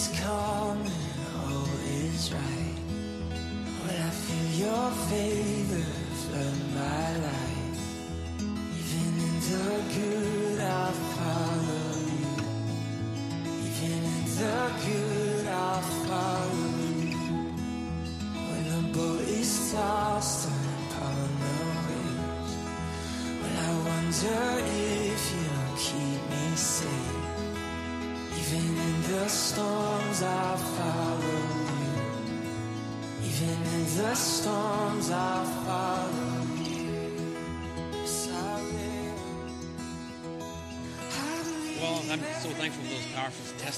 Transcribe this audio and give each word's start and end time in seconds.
is 0.00 0.20
calm 0.20 0.78
and 0.78 0.92
all 1.52 1.68
is 1.84 2.32
right. 2.32 2.78
When 3.82 3.96
I 3.96 4.10
feel 4.24 4.48
your 4.64 4.90
favor 5.08 5.59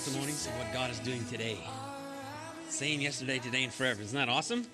testimonies 0.02 0.48
of 0.48 0.58
what 0.58 0.72
God 0.72 0.90
is 0.90 0.98
doing 0.98 1.24
today. 1.26 1.56
Same 2.68 3.00
yesterday, 3.00 3.38
today, 3.38 3.62
and 3.62 3.72
forever. 3.72 4.02
Isn't 4.02 4.18
that 4.18 4.28
awesome? 4.28 4.66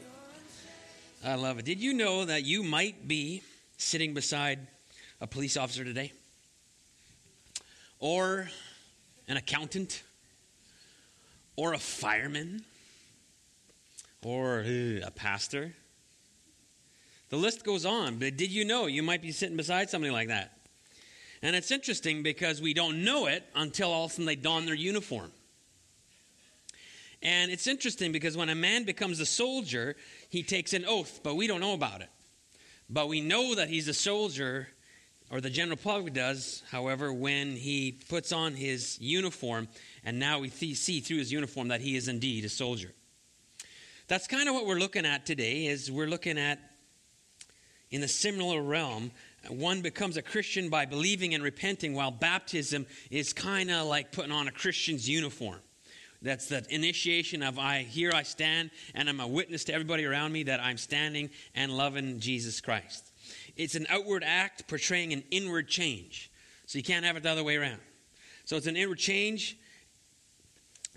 I 1.23 1.35
love 1.35 1.59
it. 1.59 1.67
Did 1.67 1.81
you 1.81 1.93
know 1.93 2.25
that 2.25 2.47
you 2.47 2.63
might 2.63 3.07
be 3.07 3.43
sitting 3.77 4.15
beside 4.15 4.59
a 5.21 5.27
police 5.27 5.59
officer 5.59 5.85
today? 5.85 6.12
Or 7.98 8.48
an 9.29 9.37
accountant? 9.37 10.03
Or 11.57 11.75
a 11.75 11.79
fireman? 11.79 12.65
Or 14.25 14.61
uh, 14.61 15.07
a 15.07 15.11
pastor? 15.15 15.75
The 17.29 17.37
list 17.37 17.67
goes 17.67 17.85
on, 17.85 18.17
but 18.17 18.39
did 18.39 18.51
you 18.51 18.65
know 18.65 18.87
you 18.87 19.03
might 19.03 19.20
be 19.20 19.33
sitting 19.33 19.59
beside 19.59 19.91
somebody 19.91 20.11
like 20.11 20.29
that? 20.29 20.58
And 21.42 21.55
it's 21.55 21.70
interesting 21.70 22.22
because 22.22 22.61
we 22.61 22.75
don't 22.75 23.05
know 23.05 23.27
it 23.27 23.44
until 23.55 23.91
all 23.91 24.06
of 24.06 24.11
a 24.11 24.14
sudden 24.14 24.27
they 24.27 24.36
don 24.36 24.67
their 24.67 24.75
uniform. 24.75 25.31
And 27.22 27.50
it's 27.50 27.67
interesting 27.67 28.12
because 28.12 28.36
when 28.36 28.48
a 28.48 28.55
man 28.55 28.84
becomes 28.84 29.20
a 29.20 29.27
soldier, 29.27 29.97
he 30.28 30.42
takes 30.42 30.72
an 30.72 30.84
oath, 30.86 31.20
but 31.22 31.36
we 31.36 31.47
don't 31.47 31.61
know 31.61 31.75
about 31.75 32.00
it. 32.00 32.08
But 32.89 33.08
we 33.08 33.20
know 33.20 33.55
that 33.56 33.69
he's 33.69 33.89
a 33.89 33.95
soldier, 33.95 34.69
or 35.30 35.41
the 35.41 35.50
general 35.50 35.77
public 35.77 36.14
does, 36.14 36.62
however, 36.70 37.12
when 37.12 37.56
he 37.56 37.98
puts 38.08 38.33
on 38.33 38.55
his 38.55 38.98
uniform, 39.00 39.69
and 40.05 40.19
now 40.19 40.39
we 40.39 40.48
th- 40.48 40.77
see 40.77 41.00
through 41.00 41.19
his 41.19 41.33
uniform 41.33 41.69
that 41.69 41.80
he 41.80 41.97
is 41.97 42.08
indeed 42.08 42.45
a 42.45 42.48
soldier. 42.48 42.92
That's 44.06 44.27
kind 44.27 44.48
of 44.48 44.55
what 44.55 44.64
we're 44.64 44.78
looking 44.78 45.05
at 45.05 45.27
today, 45.27 45.67
is 45.67 45.91
we're 45.91 46.06
looking 46.06 46.39
at 46.39 46.58
in 47.91 48.00
the 48.00 48.08
similar 48.08 48.62
realm, 48.62 49.11
one 49.48 49.83
becomes 49.83 50.17
a 50.17 50.22
Christian 50.22 50.69
by 50.69 50.84
believing 50.84 51.34
and 51.34 51.42
repenting, 51.42 51.94
while 51.94 52.11
baptism 52.11 52.86
is 53.11 53.33
kind 53.33 53.70
of 53.70 53.86
like 53.86 54.12
putting 54.12 54.33
on 54.33 54.48
a 54.48 54.53
Christian's 54.53 55.08
uniform. 55.08 55.61
That's 56.20 56.48
the 56.48 56.67
initiation 56.70 57.42
of 57.42 57.58
I 57.58 57.83
here 57.83 58.11
I 58.12 58.25
stand 58.25 58.70
and 58.95 59.08
I'm 59.08 59.20
a 59.20 59.28
witness 59.28 59.64
to 59.64 59.72
everybody 59.72 60.05
around 60.05 60.33
me 60.33 60.42
that 60.45 60.61
I'm 60.61 60.77
standing 60.77 61.30
and 61.55 61.70
loving 61.77 62.19
Jesus 62.19 62.61
Christ. 62.61 63.12
It's 63.56 63.77
an 63.77 63.86
outward 63.89 64.25
act 64.27 64.67
portraying 64.67 65.12
an 65.12 65.22
inward 65.30 65.69
change. 65.69 66.30
So 66.67 66.78
you 66.78 66.84
can't 66.84 67.05
have 67.05 67.17
it 67.17 67.23
the 67.23 67.30
other 67.30 67.45
way 67.45 67.56
around. 67.56 67.78
So 68.45 68.56
it's 68.56 68.67
an 68.67 68.77
inward 68.77 68.98
change 68.98 69.56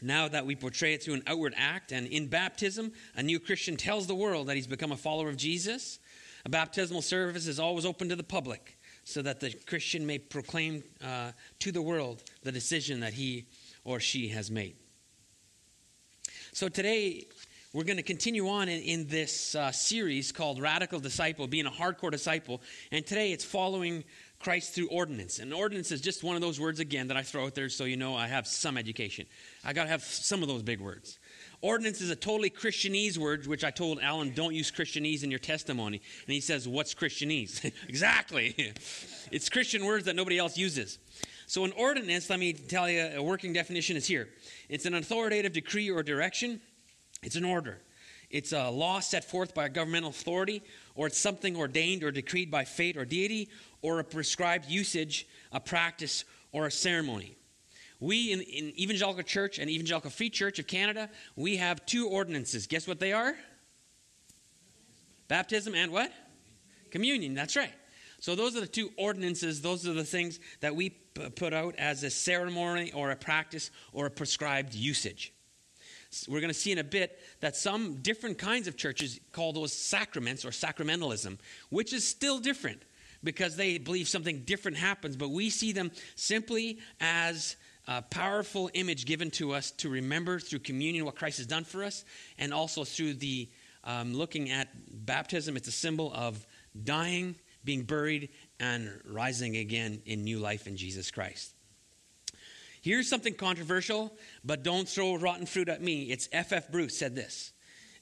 now 0.01 0.27
that 0.27 0.45
we 0.45 0.55
portray 0.55 0.95
it 0.95 1.03
through 1.03 1.15
an 1.15 1.23
outward 1.27 1.53
act. 1.55 1.91
And 1.91 2.07
in 2.07 2.27
baptism, 2.27 2.91
a 3.15 3.21
new 3.21 3.39
Christian 3.39 3.77
tells 3.77 4.07
the 4.07 4.15
world 4.15 4.47
that 4.47 4.55
he's 4.55 4.67
become 4.67 4.91
a 4.91 4.97
follower 4.97 5.29
of 5.29 5.37
Jesus. 5.37 5.99
A 6.45 6.49
baptismal 6.49 7.01
service 7.01 7.47
is 7.47 7.59
always 7.59 7.85
open 7.85 8.09
to 8.09 8.15
the 8.15 8.23
public 8.23 8.77
so 9.03 9.21
that 9.21 9.39
the 9.39 9.53
Christian 9.65 10.05
may 10.05 10.19
proclaim 10.19 10.83
uh, 11.03 11.31
to 11.59 11.71
the 11.71 11.81
world 11.81 12.23
the 12.43 12.51
decision 12.51 12.99
that 13.01 13.13
he 13.13 13.45
or 13.83 13.99
she 13.99 14.29
has 14.29 14.51
made. 14.51 14.75
So 16.53 16.67
today, 16.67 17.27
we're 17.73 17.85
going 17.85 17.97
to 17.97 18.03
continue 18.03 18.49
on 18.49 18.67
in, 18.67 18.81
in 18.81 19.07
this 19.07 19.55
uh, 19.55 19.71
series 19.71 20.33
called 20.33 20.61
Radical 20.61 20.99
Disciple, 20.99 21.47
being 21.47 21.65
a 21.65 21.71
hardcore 21.71 22.11
disciple. 22.11 22.61
And 22.91 23.05
today 23.05 23.31
it's 23.31 23.45
following 23.45 24.03
Christ 24.39 24.75
through 24.75 24.89
ordinance. 24.89 25.39
And 25.39 25.53
ordinance 25.53 25.91
is 25.91 26.01
just 26.01 26.21
one 26.21 26.35
of 26.35 26.41
those 26.41 26.59
words, 26.59 26.81
again, 26.81 27.07
that 27.07 27.15
I 27.15 27.23
throw 27.23 27.45
out 27.45 27.55
there 27.55 27.69
so 27.69 27.85
you 27.85 27.95
know 27.95 28.13
I 28.15 28.27
have 28.27 28.45
some 28.45 28.77
education. 28.77 29.25
I 29.63 29.71
got 29.71 29.83
to 29.83 29.89
have 29.89 30.03
some 30.03 30.41
of 30.41 30.49
those 30.49 30.63
big 30.63 30.81
words. 30.81 31.17
Ordinance 31.61 32.01
is 32.01 32.09
a 32.09 32.15
totally 32.15 32.49
Christianese 32.49 33.19
word, 33.19 33.45
which 33.45 33.63
I 33.63 33.69
told 33.69 33.99
Alan, 34.01 34.33
don't 34.33 34.55
use 34.55 34.71
Christianese 34.71 35.23
in 35.23 35.29
your 35.29 35.39
testimony. 35.39 36.01
And 36.25 36.33
he 36.33 36.41
says, 36.41 36.67
What's 36.67 36.95
Christianese? 36.95 37.71
exactly. 37.87 38.55
it's 39.31 39.49
Christian 39.49 39.85
words 39.85 40.05
that 40.05 40.15
nobody 40.15 40.39
else 40.39 40.57
uses. 40.57 40.97
So, 41.45 41.63
an 41.65 41.73
ordinance, 41.73 42.29
let 42.29 42.39
me 42.39 42.53
tell 42.53 42.89
you, 42.89 43.11
a 43.15 43.21
working 43.21 43.53
definition 43.53 43.95
is 43.95 44.07
here 44.07 44.29
it's 44.69 44.85
an 44.85 44.95
authoritative 44.95 45.53
decree 45.53 45.91
or 45.91 46.01
direction, 46.01 46.61
it's 47.21 47.35
an 47.35 47.45
order. 47.45 47.79
It's 48.31 48.53
a 48.53 48.69
law 48.69 49.01
set 49.01 49.25
forth 49.25 49.53
by 49.53 49.65
a 49.65 49.69
governmental 49.69 50.09
authority, 50.09 50.63
or 50.95 51.07
it's 51.07 51.17
something 51.17 51.57
ordained 51.57 52.03
or 52.03 52.11
decreed 52.11 52.49
by 52.49 52.63
fate 52.63 52.95
or 52.95 53.03
deity, 53.03 53.49
or 53.81 53.99
a 53.99 54.03
prescribed 54.05 54.69
usage, 54.69 55.27
a 55.51 55.59
practice, 55.59 56.23
or 56.53 56.65
a 56.65 56.71
ceremony. 56.71 57.35
We 58.01 58.33
in, 58.33 58.41
in 58.41 58.77
Evangelical 58.77 59.23
Church 59.23 59.59
and 59.59 59.69
Evangelical 59.69 60.09
Free 60.09 60.29
Church 60.29 60.59
of 60.59 60.67
Canada, 60.67 61.09
we 61.37 61.55
have 61.57 61.85
two 61.85 62.09
ordinances. 62.09 62.67
Guess 62.67 62.87
what 62.87 62.99
they 62.99 63.13
are? 63.13 63.35
Baptism 65.29 65.75
and 65.75 65.91
what? 65.91 66.11
Communion, 66.89 67.33
that's 67.33 67.55
right. 67.55 67.71
So 68.19 68.35
those 68.35 68.57
are 68.57 68.59
the 68.59 68.67
two 68.67 68.91
ordinances, 68.97 69.61
those 69.61 69.87
are 69.87 69.93
the 69.93 70.03
things 70.03 70.39
that 70.59 70.75
we 70.75 70.89
p- 70.89 71.29
put 71.29 71.53
out 71.53 71.75
as 71.77 72.03
a 72.03 72.09
ceremony 72.09 72.91
or 72.91 73.11
a 73.11 73.15
practice 73.15 73.71
or 73.93 74.07
a 74.07 74.11
prescribed 74.11 74.73
usage. 74.73 75.31
We're 76.27 76.41
going 76.41 76.53
to 76.53 76.59
see 76.59 76.71
in 76.71 76.79
a 76.79 76.83
bit 76.83 77.19
that 77.39 77.55
some 77.55 78.01
different 78.01 78.37
kinds 78.37 78.67
of 78.67 78.75
churches 78.75 79.19
call 79.31 79.53
those 79.53 79.71
sacraments 79.71 80.43
or 80.43 80.49
sacramentalism, 80.49 81.37
which 81.69 81.93
is 81.93 82.05
still 82.05 82.39
different 82.39 82.81
because 83.23 83.55
they 83.55 83.77
believe 83.77 84.07
something 84.07 84.41
different 84.41 84.77
happens, 84.77 85.15
but 85.15 85.29
we 85.29 85.49
see 85.49 85.71
them 85.71 85.91
simply 86.15 86.79
as 86.99 87.55
a 87.87 88.01
powerful 88.01 88.69
image 88.73 89.05
given 89.05 89.31
to 89.31 89.53
us 89.53 89.71
to 89.71 89.89
remember 89.89 90.39
through 90.39 90.59
communion 90.59 91.05
what 91.05 91.15
Christ 91.15 91.37
has 91.37 91.47
done 91.47 91.63
for 91.63 91.83
us, 91.83 92.05
and 92.37 92.53
also 92.53 92.83
through 92.83 93.15
the 93.15 93.49
um, 93.83 94.13
looking 94.13 94.51
at 94.51 94.69
baptism. 95.05 95.57
It's 95.57 95.67
a 95.67 95.71
symbol 95.71 96.11
of 96.13 96.45
dying, 96.83 97.35
being 97.63 97.83
buried, 97.83 98.29
and 98.59 98.91
rising 99.05 99.57
again 99.57 100.01
in 100.05 100.23
new 100.23 100.39
life 100.39 100.67
in 100.67 100.77
Jesus 100.77 101.11
Christ. 101.11 101.53
Here's 102.81 103.07
something 103.07 103.35
controversial, 103.35 104.11
but 104.43 104.63
don't 104.63 104.87
throw 104.87 105.15
rotten 105.15 105.45
fruit 105.45 105.69
at 105.69 105.81
me. 105.81 106.03
It's 106.03 106.27
F.F. 106.31 106.71
Bruce 106.71 106.97
said 106.97 107.15
this. 107.15 107.51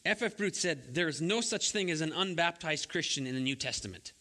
F.F. 0.06 0.38
Bruce 0.38 0.57
said, 0.57 0.96
There 0.96 1.09
is 1.09 1.22
no 1.22 1.41
such 1.41 1.72
thing 1.72 1.91
as 1.91 2.00
an 2.00 2.13
unbaptized 2.13 2.88
Christian 2.88 3.28
in 3.28 3.35
the 3.35 3.41
New 3.41 3.56
Testament. 3.56 4.13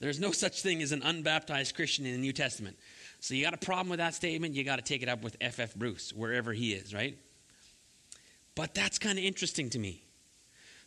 There's 0.00 0.20
no 0.20 0.32
such 0.32 0.62
thing 0.62 0.82
as 0.82 0.92
an 0.92 1.02
unbaptized 1.02 1.74
Christian 1.74 2.06
in 2.06 2.12
the 2.12 2.18
New 2.18 2.32
Testament. 2.32 2.76
So 3.20 3.34
you 3.34 3.44
got 3.44 3.54
a 3.54 3.58
problem 3.58 3.88
with 3.88 3.98
that 3.98 4.14
statement, 4.14 4.54
you 4.54 4.64
got 4.64 4.76
to 4.76 4.82
take 4.82 5.02
it 5.02 5.08
up 5.08 5.22
with 5.22 5.36
F.F. 5.40 5.74
Bruce, 5.74 6.12
wherever 6.12 6.52
he 6.52 6.72
is, 6.72 6.94
right? 6.94 7.18
But 8.54 8.74
that's 8.74 8.98
kind 8.98 9.18
of 9.18 9.24
interesting 9.24 9.70
to 9.70 9.78
me. 9.78 10.02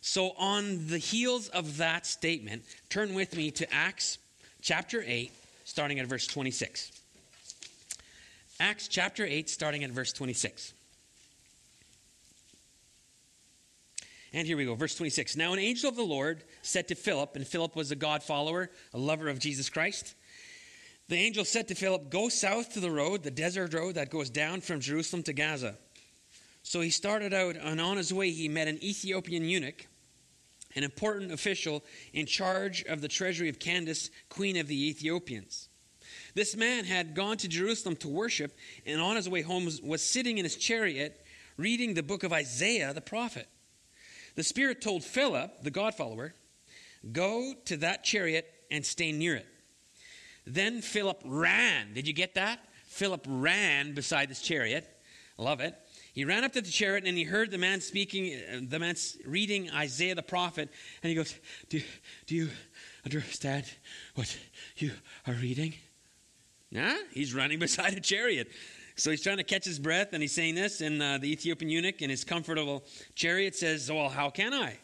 So, 0.00 0.32
on 0.36 0.88
the 0.88 0.98
heels 0.98 1.48
of 1.48 1.76
that 1.76 2.06
statement, 2.06 2.64
turn 2.88 3.14
with 3.14 3.36
me 3.36 3.52
to 3.52 3.72
Acts 3.72 4.18
chapter 4.60 5.02
8, 5.06 5.30
starting 5.64 6.00
at 6.00 6.06
verse 6.06 6.26
26. 6.26 6.90
Acts 8.58 8.88
chapter 8.88 9.24
8, 9.24 9.48
starting 9.48 9.84
at 9.84 9.90
verse 9.90 10.12
26. 10.12 10.72
And 14.32 14.46
here 14.46 14.56
we 14.56 14.64
go, 14.64 14.74
verse 14.74 14.94
26. 14.94 15.36
Now, 15.36 15.52
an 15.52 15.58
angel 15.58 15.90
of 15.90 15.96
the 15.96 16.02
Lord 16.02 16.42
said 16.62 16.88
to 16.88 16.94
Philip, 16.94 17.36
and 17.36 17.46
Philip 17.46 17.76
was 17.76 17.90
a 17.90 17.96
God 17.96 18.22
follower, 18.22 18.70
a 18.94 18.98
lover 18.98 19.28
of 19.28 19.38
Jesus 19.38 19.68
Christ. 19.68 20.14
The 21.08 21.16
angel 21.16 21.44
said 21.44 21.68
to 21.68 21.74
Philip, 21.74 22.10
Go 22.10 22.28
south 22.28 22.72
to 22.74 22.80
the 22.80 22.90
road, 22.90 23.22
the 23.22 23.30
desert 23.30 23.74
road 23.74 23.96
that 23.96 24.10
goes 24.10 24.30
down 24.30 24.60
from 24.60 24.80
Jerusalem 24.80 25.22
to 25.24 25.32
Gaza. 25.32 25.76
So 26.62 26.80
he 26.80 26.90
started 26.90 27.34
out, 27.34 27.56
and 27.56 27.80
on 27.80 27.96
his 27.96 28.14
way, 28.14 28.30
he 28.30 28.48
met 28.48 28.68
an 28.68 28.82
Ethiopian 28.82 29.44
eunuch, 29.44 29.86
an 30.76 30.84
important 30.84 31.32
official 31.32 31.84
in 32.12 32.26
charge 32.26 32.84
of 32.84 33.00
the 33.00 33.08
treasury 33.08 33.48
of 33.48 33.58
Candace, 33.58 34.10
queen 34.28 34.56
of 34.56 34.68
the 34.68 34.88
Ethiopians. 34.88 35.68
This 36.34 36.56
man 36.56 36.84
had 36.84 37.14
gone 37.14 37.36
to 37.38 37.48
Jerusalem 37.48 37.96
to 37.96 38.08
worship, 38.08 38.56
and 38.86 39.00
on 39.00 39.16
his 39.16 39.28
way 39.28 39.42
home 39.42 39.64
was, 39.64 39.82
was 39.82 40.02
sitting 40.02 40.38
in 40.38 40.44
his 40.44 40.56
chariot 40.56 41.24
reading 41.56 41.94
the 41.94 42.02
book 42.02 42.22
of 42.22 42.32
Isaiah 42.32 42.94
the 42.94 43.00
prophet. 43.00 43.48
The 44.34 44.42
Spirit 44.42 44.80
told 44.80 45.04
Philip, 45.04 45.62
the 45.62 45.70
God 45.70 45.94
follower, 45.94 46.34
Go 47.10 47.54
to 47.66 47.76
that 47.78 48.04
chariot 48.04 48.48
and 48.70 48.86
stay 48.86 49.12
near 49.12 49.34
it. 49.34 49.46
Then 50.46 50.82
Philip 50.82 51.20
ran. 51.24 51.94
Did 51.94 52.06
you 52.06 52.12
get 52.12 52.34
that? 52.34 52.60
Philip 52.86 53.24
ran 53.28 53.94
beside 53.94 54.28
this 54.28 54.42
chariot 54.42 54.88
Love 55.38 55.60
it. 55.60 55.74
He 56.12 56.24
ran 56.24 56.44
up 56.44 56.52
to 56.52 56.60
the 56.60 56.70
chariot 56.70 57.04
and 57.06 57.16
he 57.16 57.24
heard 57.24 57.50
the 57.50 57.58
man 57.58 57.80
speaking, 57.80 58.34
uh, 58.34 58.60
the 58.68 58.78
man 58.78 58.94
reading 59.26 59.70
Isaiah 59.70 60.14
the 60.14 60.22
prophet, 60.22 60.68
and 61.02 61.08
he 61.08 61.14
goes, 61.14 61.34
Do, 61.68 61.80
do 62.26 62.34
you 62.34 62.48
understand 63.04 63.64
what 64.14 64.36
you 64.76 64.92
are 65.26 65.34
reading? 65.34 65.74
Nah, 66.70 66.94
he's 67.12 67.34
running 67.34 67.58
beside 67.66 67.94
a 67.94 68.00
chariot. 68.00 68.48
So 68.94 69.10
he's 69.10 69.22
trying 69.22 69.38
to 69.38 69.44
catch 69.44 69.64
his 69.64 69.78
breath, 69.78 70.12
and 70.12 70.20
he's 70.20 70.34
saying 70.34 70.54
this, 70.54 70.82
and 70.82 71.02
uh, 71.02 71.16
the 71.16 71.32
Ethiopian 71.32 71.70
eunuch 71.70 72.02
in 72.02 72.10
his 72.10 72.24
comfortable 72.24 72.84
chariot 73.14 73.56
says, 73.56 73.90
Well, 73.90 74.10
how 74.10 74.28
can 74.28 74.52
I? 74.52 74.78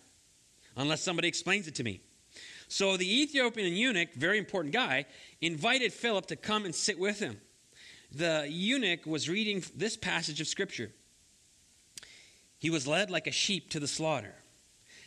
Unless 0.77 1.03
somebody 1.03 1.29
explains 1.29 1.69
it 1.69 1.75
to 1.77 1.85
me. 1.85 2.01
So 2.69 2.97
the 2.97 3.23
Ethiopian 3.23 3.73
eunuch, 3.73 4.13
very 4.15 4.39
important 4.39 4.75
guy, 4.75 5.07
invited 5.41 5.93
Philip 5.93 6.27
to 6.27 6.37
come 6.37 6.65
and 6.65 6.75
sit 6.75 6.99
with 6.99 7.19
him. 7.19 7.41
The 8.13 8.47
eunuch 8.49 9.07
was 9.07 9.29
reading 9.29 9.65
this 9.75 9.97
passage 9.97 10.41
of 10.41 10.47
Scripture. 10.47 10.93
He 12.59 12.71
was 12.71 12.87
led 12.87 13.11
like 13.11 13.27
a 13.27 13.33
sheep 13.33 13.71
to 13.71 13.81
the 13.81 13.89
slaughter, 13.89 14.35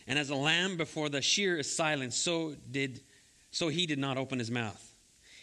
and 0.08 0.18
as 0.18 0.30
a 0.30 0.36
lamb 0.36 0.78
before 0.78 1.10
the 1.10 1.22
shear 1.22 1.58
is 1.58 1.76
silent, 1.76 2.14
so 2.14 2.56
did 2.70 3.02
so 3.52 3.68
he 3.68 3.86
did 3.86 4.00
not 4.00 4.18
open 4.18 4.40
his 4.40 4.50
mouth. 4.50 4.96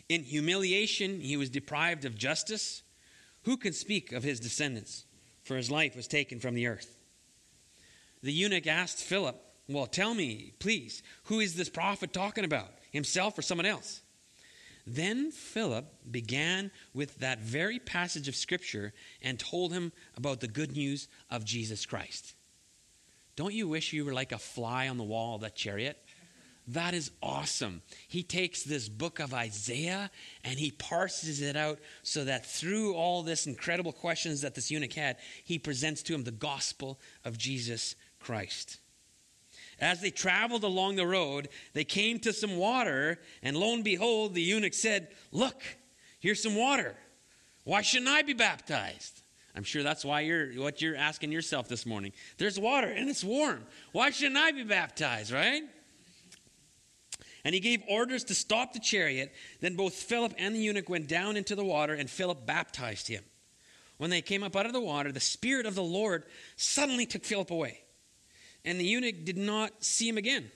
In 0.09 0.25
humiliation 0.25 1.21
he 1.21 1.37
was 1.37 1.51
deprived 1.51 2.05
of 2.05 2.17
justice. 2.17 2.83
Who 3.43 3.57
can 3.57 3.73
speak 3.73 4.13
of 4.13 4.23
his 4.23 4.41
descendants? 4.41 5.05
For 5.43 5.57
his 5.57 5.71
life 5.71 5.95
was 5.95 6.09
taken 6.09 6.41
from 6.41 6.55
the 6.55 6.67
earth. 6.67 6.97
The 8.23 8.33
eunuch 8.33 8.67
asked 8.67 8.99
Philip, 8.99 9.41
Well, 9.69 9.87
tell 9.87 10.15
me, 10.15 10.53
please, 10.59 11.03
who 11.25 11.41
is 11.41 11.55
this 11.55 11.69
prophet 11.69 12.13
talking 12.13 12.45
about? 12.45 12.71
Himself 12.91 13.37
or 13.39 13.43
someone 13.43 13.67
else? 13.67 14.01
Then 14.87 15.31
Philip 15.31 15.85
began 16.11 16.71
with 16.95 17.19
that 17.19 17.41
very 17.41 17.79
passage 17.79 18.29
of 18.29 18.35
Scripture 18.35 18.95
and 19.23 19.39
told 19.39 19.73
him 19.73 19.93
about 20.17 20.41
the 20.41 20.49
good 20.49 20.73
news 20.73 21.09
of 21.31 21.45
Jesus 21.45 21.85
Christ. 21.85 22.35
Don't 23.37 23.53
you 23.53 23.69
wish 23.69 23.93
you 23.93 24.07
were 24.07 24.15
like 24.15 24.33
a 24.33 24.39
fly 24.39 24.89
on 24.89 24.97
the 24.97 25.05
wall 25.05 25.35
of 25.35 25.43
that 25.43 25.55
chariot? 25.55 26.03
That 26.69 26.95
is 26.95 27.11
awesome. 27.23 27.83
He 28.09 28.23
takes 28.23 28.63
this 28.63 28.89
book 28.89 29.21
of 29.21 29.35
Isaiah 29.35 30.11
and 30.45 30.59
he 30.59 30.71
parses 30.71 31.43
it 31.43 31.57
out 31.57 31.79
so 32.03 32.25
that 32.25 32.47
through 32.47 32.95
all 32.95 33.23
this 33.23 33.47
incredible 33.47 33.93
questions 33.93 34.41
that 34.41 34.55
this 34.55 34.71
eunuch 34.71 34.95
had, 34.95 35.17
he 35.45 35.59
presents 35.59 36.03
to 36.05 36.15
him 36.15 36.25
the 36.25 36.31
gospel 36.31 36.99
of 37.25 37.39
Jesus 37.39 37.95
Christ. 38.19 38.81
As 39.81 40.01
they 40.01 40.11
traveled 40.11 40.65
along 40.65 40.97
the 40.97 41.07
road, 41.07 41.49
they 41.73 41.85
came 41.85 42.19
to 42.21 42.33
some 42.33 42.57
water, 42.57 43.21
and 43.43 43.57
lo 43.57 43.75
and 43.75 43.85
behold, 43.85 44.35
the 44.35 44.43
eunuch 44.43 44.75
said, 44.75 45.09
Look, 45.31 45.63
here's 46.19 46.43
some 46.43 46.57
water. 46.57 46.97
Why 47.65 47.83
shouldn't 47.83 48.09
I 48.09 48.23
be 48.23 48.33
baptized? 48.33 49.23
I'm 49.55 49.63
sure 49.63 49.83
that's 49.83 50.05
why 50.05 50.21
you're 50.21 50.53
what 50.63 50.81
you're 50.81 50.97
asking 50.97 51.33
yourself 51.33 51.69
this 51.69 51.85
morning. 51.85 52.13
There's 52.39 52.59
water 52.59 52.89
and 52.89 53.09
it's 53.09 53.25
warm. 53.25 53.67
Why 53.93 54.11
shouldn't 54.11 54.37
I 54.37 54.53
be 54.53 54.65
baptized, 54.65 55.33
right? 55.33 55.63
And 57.45 57.55
he 57.55 57.61
gave 57.61 57.83
orders 57.89 58.25
to 58.25 58.35
stop 58.35 58.73
the 58.73 58.81
chariot. 58.81 59.33
Then 59.61 59.75
both 59.75 59.95
Philip 59.95 60.35
and 60.39 60.55
the 60.55 60.61
eunuch 60.61 60.89
went 60.89 61.09
down 61.09 61.37
into 61.37 61.55
the 61.55 61.65
water, 61.65 61.95
and 61.95 62.11
Philip 62.11 62.47
baptized 62.47 63.09
him. 63.09 63.23
When 63.97 64.11
they 64.11 64.23
came 64.23 64.43
up 64.43 64.55
out 64.55 64.67
of 64.67 64.73
the 64.73 64.81
water, 64.81 65.13
the 65.13 65.21
Spirit 65.21 65.67
of 65.67 65.75
the 65.75 65.83
Lord 65.83 66.25
suddenly 66.57 67.07
took 67.07 67.25
Philip 67.25 67.51
away 67.51 67.81
and 68.69 68.79
the 68.79 68.85
eunuch 68.85 69.25
did 69.25 69.39
not 69.39 69.83
see 69.83 70.07
him 70.07 70.19
again, 70.19 70.51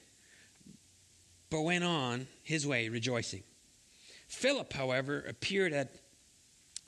but 1.49 1.63
went 1.63 1.83
on 1.83 2.27
his 2.43 2.67
way 2.67 2.91
rejoicing. 2.91 3.43
Philip, 4.29 4.71
however, 4.75 5.25
appeared 5.27 5.73
at 5.73 5.95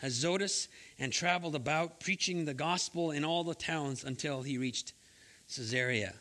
Azotus 0.03 0.69
and 0.99 1.11
traveled 1.11 1.55
about, 1.55 1.99
preaching 1.99 2.44
the 2.44 2.53
gospel 2.53 3.11
in 3.11 3.25
all 3.25 3.43
the 3.43 3.55
towns 3.55 4.05
until 4.05 4.43
he 4.43 4.59
reached 4.59 4.93
Caesarea. 5.49 6.12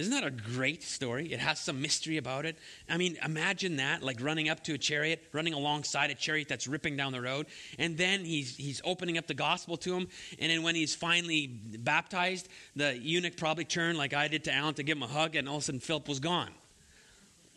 Isn't 0.00 0.14
that 0.14 0.24
a 0.24 0.30
great 0.30 0.82
story? 0.82 1.30
It 1.30 1.40
has 1.40 1.60
some 1.60 1.82
mystery 1.82 2.16
about 2.16 2.46
it. 2.46 2.56
I 2.88 2.96
mean, 2.96 3.18
imagine 3.22 3.76
that, 3.76 4.02
like 4.02 4.22
running 4.22 4.48
up 4.48 4.64
to 4.64 4.72
a 4.72 4.78
chariot, 4.78 5.22
running 5.32 5.52
alongside 5.52 6.10
a 6.10 6.14
chariot 6.14 6.48
that's 6.48 6.66
ripping 6.66 6.96
down 6.96 7.12
the 7.12 7.20
road, 7.20 7.44
and 7.78 7.98
then 7.98 8.24
he's, 8.24 8.56
he's 8.56 8.80
opening 8.82 9.18
up 9.18 9.26
the 9.26 9.34
gospel 9.34 9.76
to 9.76 9.94
him. 9.94 10.08
And 10.38 10.50
then 10.50 10.62
when 10.62 10.74
he's 10.74 10.94
finally 10.94 11.48
baptized, 11.48 12.48
the 12.74 12.96
eunuch 12.96 13.36
probably 13.36 13.66
turned 13.66 13.98
like 13.98 14.14
I 14.14 14.26
did 14.28 14.44
to 14.44 14.54
Alan 14.54 14.72
to 14.76 14.82
give 14.82 14.96
him 14.96 15.02
a 15.02 15.06
hug, 15.06 15.36
and 15.36 15.46
all 15.46 15.56
of 15.56 15.64
a 15.64 15.64
sudden 15.66 15.80
Philip 15.80 16.08
was 16.08 16.18
gone. 16.18 16.52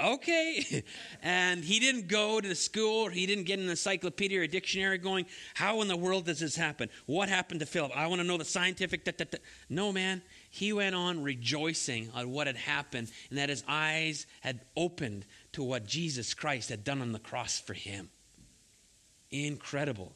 okay. 0.00 0.84
And 1.22 1.64
he 1.64 1.80
didn't 1.80 2.06
go 2.06 2.40
to 2.40 2.48
the 2.48 2.54
school, 2.54 3.08
or 3.08 3.10
he 3.10 3.26
didn't 3.26 3.44
get 3.44 3.58
an 3.58 3.68
encyclopedia 3.68 4.38
or 4.38 4.44
a 4.44 4.48
dictionary 4.48 4.98
going, 4.98 5.26
how 5.54 5.82
in 5.82 5.88
the 5.88 5.96
world 5.96 6.26
does 6.26 6.38
this 6.38 6.54
happen? 6.54 6.88
What 7.06 7.28
happened 7.28 7.58
to 7.60 7.66
Philip? 7.66 7.90
I 7.96 8.06
want 8.06 8.20
to 8.20 8.26
know 8.28 8.38
the 8.38 8.44
scientific. 8.44 9.04
Da, 9.04 9.10
da, 9.16 9.24
da. 9.28 9.38
No, 9.68 9.92
man 9.92 10.22
he 10.56 10.72
went 10.72 10.94
on 10.94 11.22
rejoicing 11.22 12.08
on 12.14 12.30
what 12.30 12.46
had 12.46 12.56
happened 12.56 13.10
and 13.28 13.38
that 13.38 13.50
his 13.50 13.62
eyes 13.68 14.26
had 14.40 14.60
opened 14.74 15.26
to 15.52 15.62
what 15.62 15.86
Jesus 15.86 16.32
Christ 16.32 16.70
had 16.70 16.82
done 16.82 17.02
on 17.02 17.12
the 17.12 17.18
cross 17.18 17.60
for 17.60 17.74
him. 17.74 18.08
Incredible. 19.30 20.14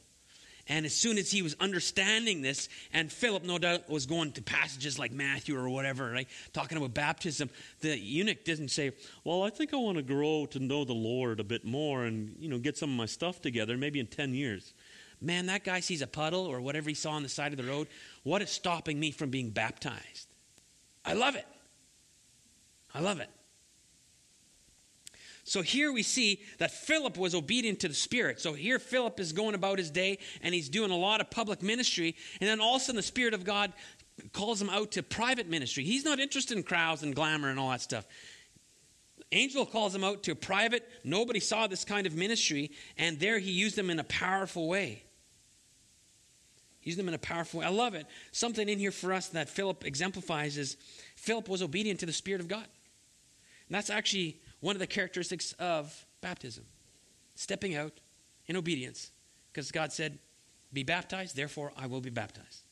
And 0.67 0.83
as 0.83 0.95
soon 0.95 1.19
as 1.19 1.29
he 1.29 1.43
was 1.43 1.55
understanding 1.59 2.41
this, 2.41 2.69
and 2.91 3.11
Philip, 3.11 3.43
no 3.43 3.59
doubt, 3.59 3.87
was 3.87 4.07
going 4.07 4.31
to 4.31 4.41
passages 4.41 4.97
like 4.97 5.11
Matthew 5.11 5.55
or 5.55 5.69
whatever, 5.69 6.09
right, 6.09 6.27
talking 6.53 6.77
about 6.77 6.95
baptism, 6.95 7.51
the 7.81 7.95
eunuch 7.95 8.43
didn't 8.43 8.69
say, 8.69 8.93
Well, 9.23 9.43
I 9.43 9.51
think 9.51 9.75
I 9.75 9.77
want 9.77 9.97
to 9.97 10.03
grow 10.03 10.47
to 10.47 10.59
know 10.59 10.85
the 10.85 10.93
Lord 10.93 11.39
a 11.39 11.43
bit 11.43 11.65
more 11.65 12.05
and, 12.05 12.35
you 12.39 12.49
know, 12.49 12.57
get 12.57 12.79
some 12.79 12.89
of 12.89 12.95
my 12.95 13.05
stuff 13.05 13.41
together, 13.41 13.77
maybe 13.77 13.99
in 13.99 14.07
10 14.07 14.33
years. 14.33 14.73
Man, 15.21 15.45
that 15.47 15.63
guy 15.63 15.81
sees 15.81 16.01
a 16.01 16.07
puddle 16.07 16.47
or 16.47 16.61
whatever 16.61 16.89
he 16.89 16.95
saw 16.95 17.11
on 17.11 17.21
the 17.21 17.29
side 17.29 17.51
of 17.51 17.57
the 17.57 17.71
road. 17.71 17.87
What 18.23 18.41
is 18.41 18.49
stopping 18.49 18.99
me 18.99 19.11
from 19.11 19.29
being 19.29 19.51
baptized? 19.51 20.30
I 21.03 21.13
love 21.13 21.35
it. 21.35 21.47
I 22.93 22.99
love 22.99 23.19
it. 23.19 23.29
So 25.43 25.61
here 25.61 25.91
we 25.91 26.03
see 26.03 26.41
that 26.59 26.71
Philip 26.71 27.17
was 27.17 27.35
obedient 27.35 27.79
to 27.81 27.87
the 27.87 27.93
Spirit. 27.93 28.39
So 28.39 28.53
here 28.53 28.79
Philip 28.79 29.19
is 29.19 29.33
going 29.33 29.55
about 29.55 29.79
his 29.79 29.89
day 29.89 30.19
and 30.41 30.53
he's 30.53 30.69
doing 30.69 30.91
a 30.91 30.95
lot 30.95 31.19
of 31.19 31.29
public 31.29 31.61
ministry. 31.61 32.15
And 32.39 32.49
then 32.49 32.61
all 32.61 32.75
of 32.75 32.81
a 32.81 32.85
sudden 32.85 32.97
the 32.97 33.03
Spirit 33.03 33.33
of 33.33 33.43
God 33.43 33.73
calls 34.33 34.61
him 34.61 34.69
out 34.69 34.91
to 34.91 35.03
private 35.03 35.49
ministry. 35.49 35.83
He's 35.83 36.05
not 36.05 36.19
interested 36.19 36.55
in 36.55 36.63
crowds 36.63 37.03
and 37.03 37.15
glamour 37.15 37.49
and 37.49 37.59
all 37.59 37.71
that 37.71 37.81
stuff. 37.81 38.07
Angel 39.31 39.65
calls 39.65 39.95
him 39.95 40.03
out 40.03 40.23
to 40.23 40.35
private. 40.35 40.87
Nobody 41.03 41.39
saw 41.39 41.67
this 41.67 41.85
kind 41.85 42.05
of 42.05 42.15
ministry. 42.15 42.71
And 42.97 43.19
there 43.19 43.39
he 43.39 43.51
used 43.51 43.75
them 43.75 43.89
in 43.89 43.99
a 43.99 44.03
powerful 44.03 44.67
way. 44.67 45.03
Use 46.83 46.95
them 46.95 47.07
in 47.07 47.13
a 47.13 47.19
powerful 47.19 47.59
way. 47.59 47.65
I 47.65 47.69
love 47.69 47.93
it. 47.93 48.07
Something 48.31 48.67
in 48.67 48.79
here 48.79 48.91
for 48.91 49.13
us 49.13 49.27
that 49.29 49.49
Philip 49.49 49.85
exemplifies 49.85 50.57
is 50.57 50.77
Philip 51.15 51.47
was 51.47 51.61
obedient 51.61 51.99
to 51.99 52.05
the 52.05 52.13
Spirit 52.13 52.41
of 52.41 52.47
God. 52.47 52.65
And 53.67 53.75
that's 53.75 53.89
actually 53.89 54.39
one 54.59 54.75
of 54.75 54.79
the 54.79 54.87
characteristics 54.87 55.53
of 55.53 56.05
baptism 56.21 56.65
stepping 57.35 57.75
out 57.75 57.93
in 58.47 58.55
obedience. 58.55 59.11
Because 59.51 59.71
God 59.71 59.91
said, 59.93 60.19
Be 60.73 60.83
baptized, 60.83 61.35
therefore 61.35 61.71
I 61.77 61.87
will 61.87 62.01
be 62.01 62.09
baptized. 62.09 62.63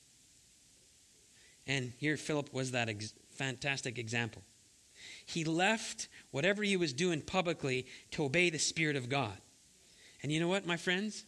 And 1.68 1.94
here 1.98 2.18
Philip 2.18 2.52
was 2.54 2.72
that 2.72 2.90
ex- 2.90 3.14
fantastic 3.30 4.00
example. 4.00 4.42
He 5.26 5.44
left 5.44 6.08
whatever 6.32 6.64
he 6.64 6.78
was 6.78 6.94
doing 6.94 7.22
publicly 7.22 7.86
to 8.12 8.26
obey 8.26 8.50
the 8.50 8.60
Spirit 8.60 8.96
of 8.96 9.08
God. 9.08 9.38
And 10.22 10.32
you 10.32 10.40
know 10.40 10.48
what, 10.48 10.66
my 10.66 10.78
friends? 10.78 11.26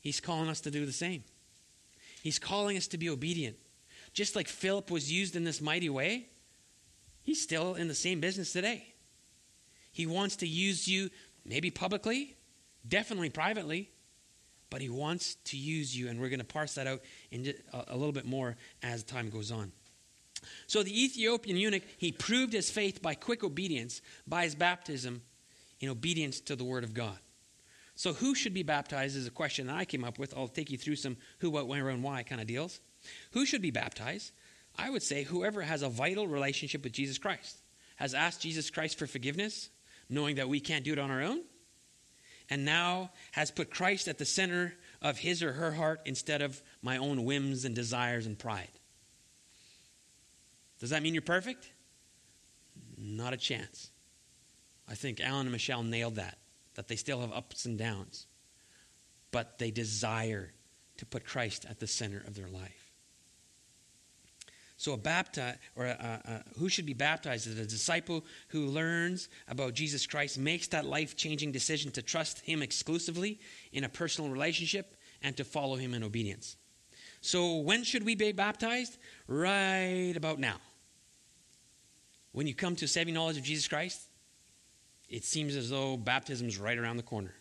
He's 0.00 0.20
calling 0.20 0.48
us 0.48 0.60
to 0.62 0.70
do 0.70 0.84
the 0.84 0.92
same. 0.92 1.24
He's 2.22 2.38
calling 2.38 2.76
us 2.76 2.86
to 2.88 2.98
be 2.98 3.08
obedient. 3.08 3.56
Just 4.12 4.36
like 4.36 4.48
Philip 4.48 4.90
was 4.90 5.10
used 5.10 5.36
in 5.36 5.44
this 5.44 5.60
mighty 5.60 5.88
way, 5.88 6.28
he's 7.22 7.40
still 7.40 7.74
in 7.74 7.88
the 7.88 7.94
same 7.94 8.20
business 8.20 8.52
today. 8.52 8.94
He 9.92 10.06
wants 10.06 10.36
to 10.36 10.46
use 10.46 10.88
you 10.88 11.10
maybe 11.44 11.70
publicly, 11.70 12.36
definitely 12.86 13.30
privately, 13.30 13.90
but 14.68 14.80
he 14.80 14.88
wants 14.88 15.34
to 15.46 15.56
use 15.56 15.96
you, 15.96 16.08
and 16.08 16.20
we're 16.20 16.28
going 16.28 16.38
to 16.38 16.44
parse 16.44 16.74
that 16.74 16.86
out 16.86 17.00
in 17.30 17.52
a 17.72 17.96
little 17.96 18.12
bit 18.12 18.24
more 18.24 18.56
as 18.82 19.02
time 19.02 19.28
goes 19.30 19.50
on. 19.50 19.72
So 20.66 20.82
the 20.82 21.04
Ethiopian 21.04 21.56
eunuch, 21.56 21.82
he 21.98 22.12
proved 22.12 22.52
his 22.52 22.70
faith 22.70 23.02
by 23.02 23.14
quick 23.14 23.42
obedience, 23.42 24.00
by 24.26 24.44
his 24.44 24.54
baptism, 24.54 25.22
in 25.80 25.88
obedience 25.88 26.40
to 26.40 26.56
the 26.56 26.64
word 26.64 26.84
of 26.84 26.94
God. 26.94 27.18
So, 28.00 28.14
who 28.14 28.34
should 28.34 28.54
be 28.54 28.62
baptized 28.62 29.14
is 29.14 29.26
a 29.26 29.30
question 29.30 29.66
that 29.66 29.76
I 29.76 29.84
came 29.84 30.04
up 30.04 30.18
with. 30.18 30.34
I'll 30.34 30.48
take 30.48 30.70
you 30.70 30.78
through 30.78 30.96
some 30.96 31.18
who, 31.40 31.50
what, 31.50 31.68
where, 31.68 31.90
and 31.90 32.02
why 32.02 32.22
kind 32.22 32.40
of 32.40 32.46
deals. 32.46 32.80
Who 33.32 33.44
should 33.44 33.60
be 33.60 33.70
baptized? 33.70 34.32
I 34.74 34.88
would 34.88 35.02
say 35.02 35.22
whoever 35.22 35.60
has 35.60 35.82
a 35.82 35.90
vital 35.90 36.26
relationship 36.26 36.82
with 36.82 36.94
Jesus 36.94 37.18
Christ, 37.18 37.58
has 37.96 38.14
asked 38.14 38.40
Jesus 38.40 38.70
Christ 38.70 38.98
for 38.98 39.06
forgiveness, 39.06 39.68
knowing 40.08 40.36
that 40.36 40.48
we 40.48 40.60
can't 40.60 40.82
do 40.82 40.94
it 40.94 40.98
on 40.98 41.10
our 41.10 41.20
own, 41.20 41.42
and 42.48 42.64
now 42.64 43.10
has 43.32 43.50
put 43.50 43.70
Christ 43.70 44.08
at 44.08 44.16
the 44.16 44.24
center 44.24 44.72
of 45.02 45.18
his 45.18 45.42
or 45.42 45.52
her 45.52 45.72
heart 45.72 46.00
instead 46.06 46.40
of 46.40 46.62
my 46.80 46.96
own 46.96 47.26
whims 47.26 47.66
and 47.66 47.74
desires 47.74 48.24
and 48.24 48.38
pride. 48.38 48.72
Does 50.78 50.88
that 50.88 51.02
mean 51.02 51.12
you're 51.12 51.20
perfect? 51.20 51.70
Not 52.96 53.34
a 53.34 53.36
chance. 53.36 53.90
I 54.88 54.94
think 54.94 55.20
Alan 55.20 55.42
and 55.42 55.52
Michelle 55.52 55.82
nailed 55.82 56.14
that 56.14 56.38
that 56.80 56.88
they 56.88 56.96
still 56.96 57.20
have 57.20 57.30
ups 57.30 57.66
and 57.66 57.76
downs, 57.76 58.26
but 59.32 59.58
they 59.58 59.70
desire 59.70 60.50
to 60.96 61.04
put 61.04 61.26
Christ 61.26 61.66
at 61.68 61.78
the 61.78 61.86
center 61.86 62.24
of 62.26 62.34
their 62.34 62.48
life. 62.48 62.94
So, 64.78 64.94
a 64.94 64.96
baptized, 64.96 65.58
or 65.76 65.84
a, 65.84 65.90
a, 66.24 66.58
who 66.58 66.70
should 66.70 66.86
be 66.86 66.94
baptized 66.94 67.46
is 67.46 67.58
a 67.58 67.66
disciple 67.66 68.24
who 68.48 68.64
learns 68.64 69.28
about 69.46 69.74
Jesus 69.74 70.06
Christ, 70.06 70.38
makes 70.38 70.68
that 70.68 70.86
life 70.86 71.16
changing 71.18 71.52
decision 71.52 71.90
to 71.92 72.00
trust 72.00 72.40
Him 72.40 72.62
exclusively 72.62 73.40
in 73.74 73.84
a 73.84 73.88
personal 73.90 74.30
relationship, 74.30 74.96
and 75.22 75.36
to 75.36 75.44
follow 75.44 75.76
Him 75.76 75.92
in 75.92 76.02
obedience. 76.02 76.56
So, 77.20 77.56
when 77.56 77.84
should 77.84 78.06
we 78.06 78.14
be 78.14 78.32
baptized? 78.32 78.96
Right 79.28 80.14
about 80.16 80.38
now. 80.38 80.56
When 82.32 82.46
you 82.46 82.54
come 82.54 82.74
to 82.76 82.88
saving 82.88 83.12
knowledge 83.12 83.36
of 83.36 83.42
Jesus 83.42 83.68
Christ, 83.68 84.00
it 85.10 85.24
seems 85.24 85.56
as 85.56 85.68
though 85.68 85.96
baptism 85.96 86.48
is 86.48 86.58
right 86.58 86.78
around 86.78 86.96
the 86.96 87.02
corner. 87.02 87.34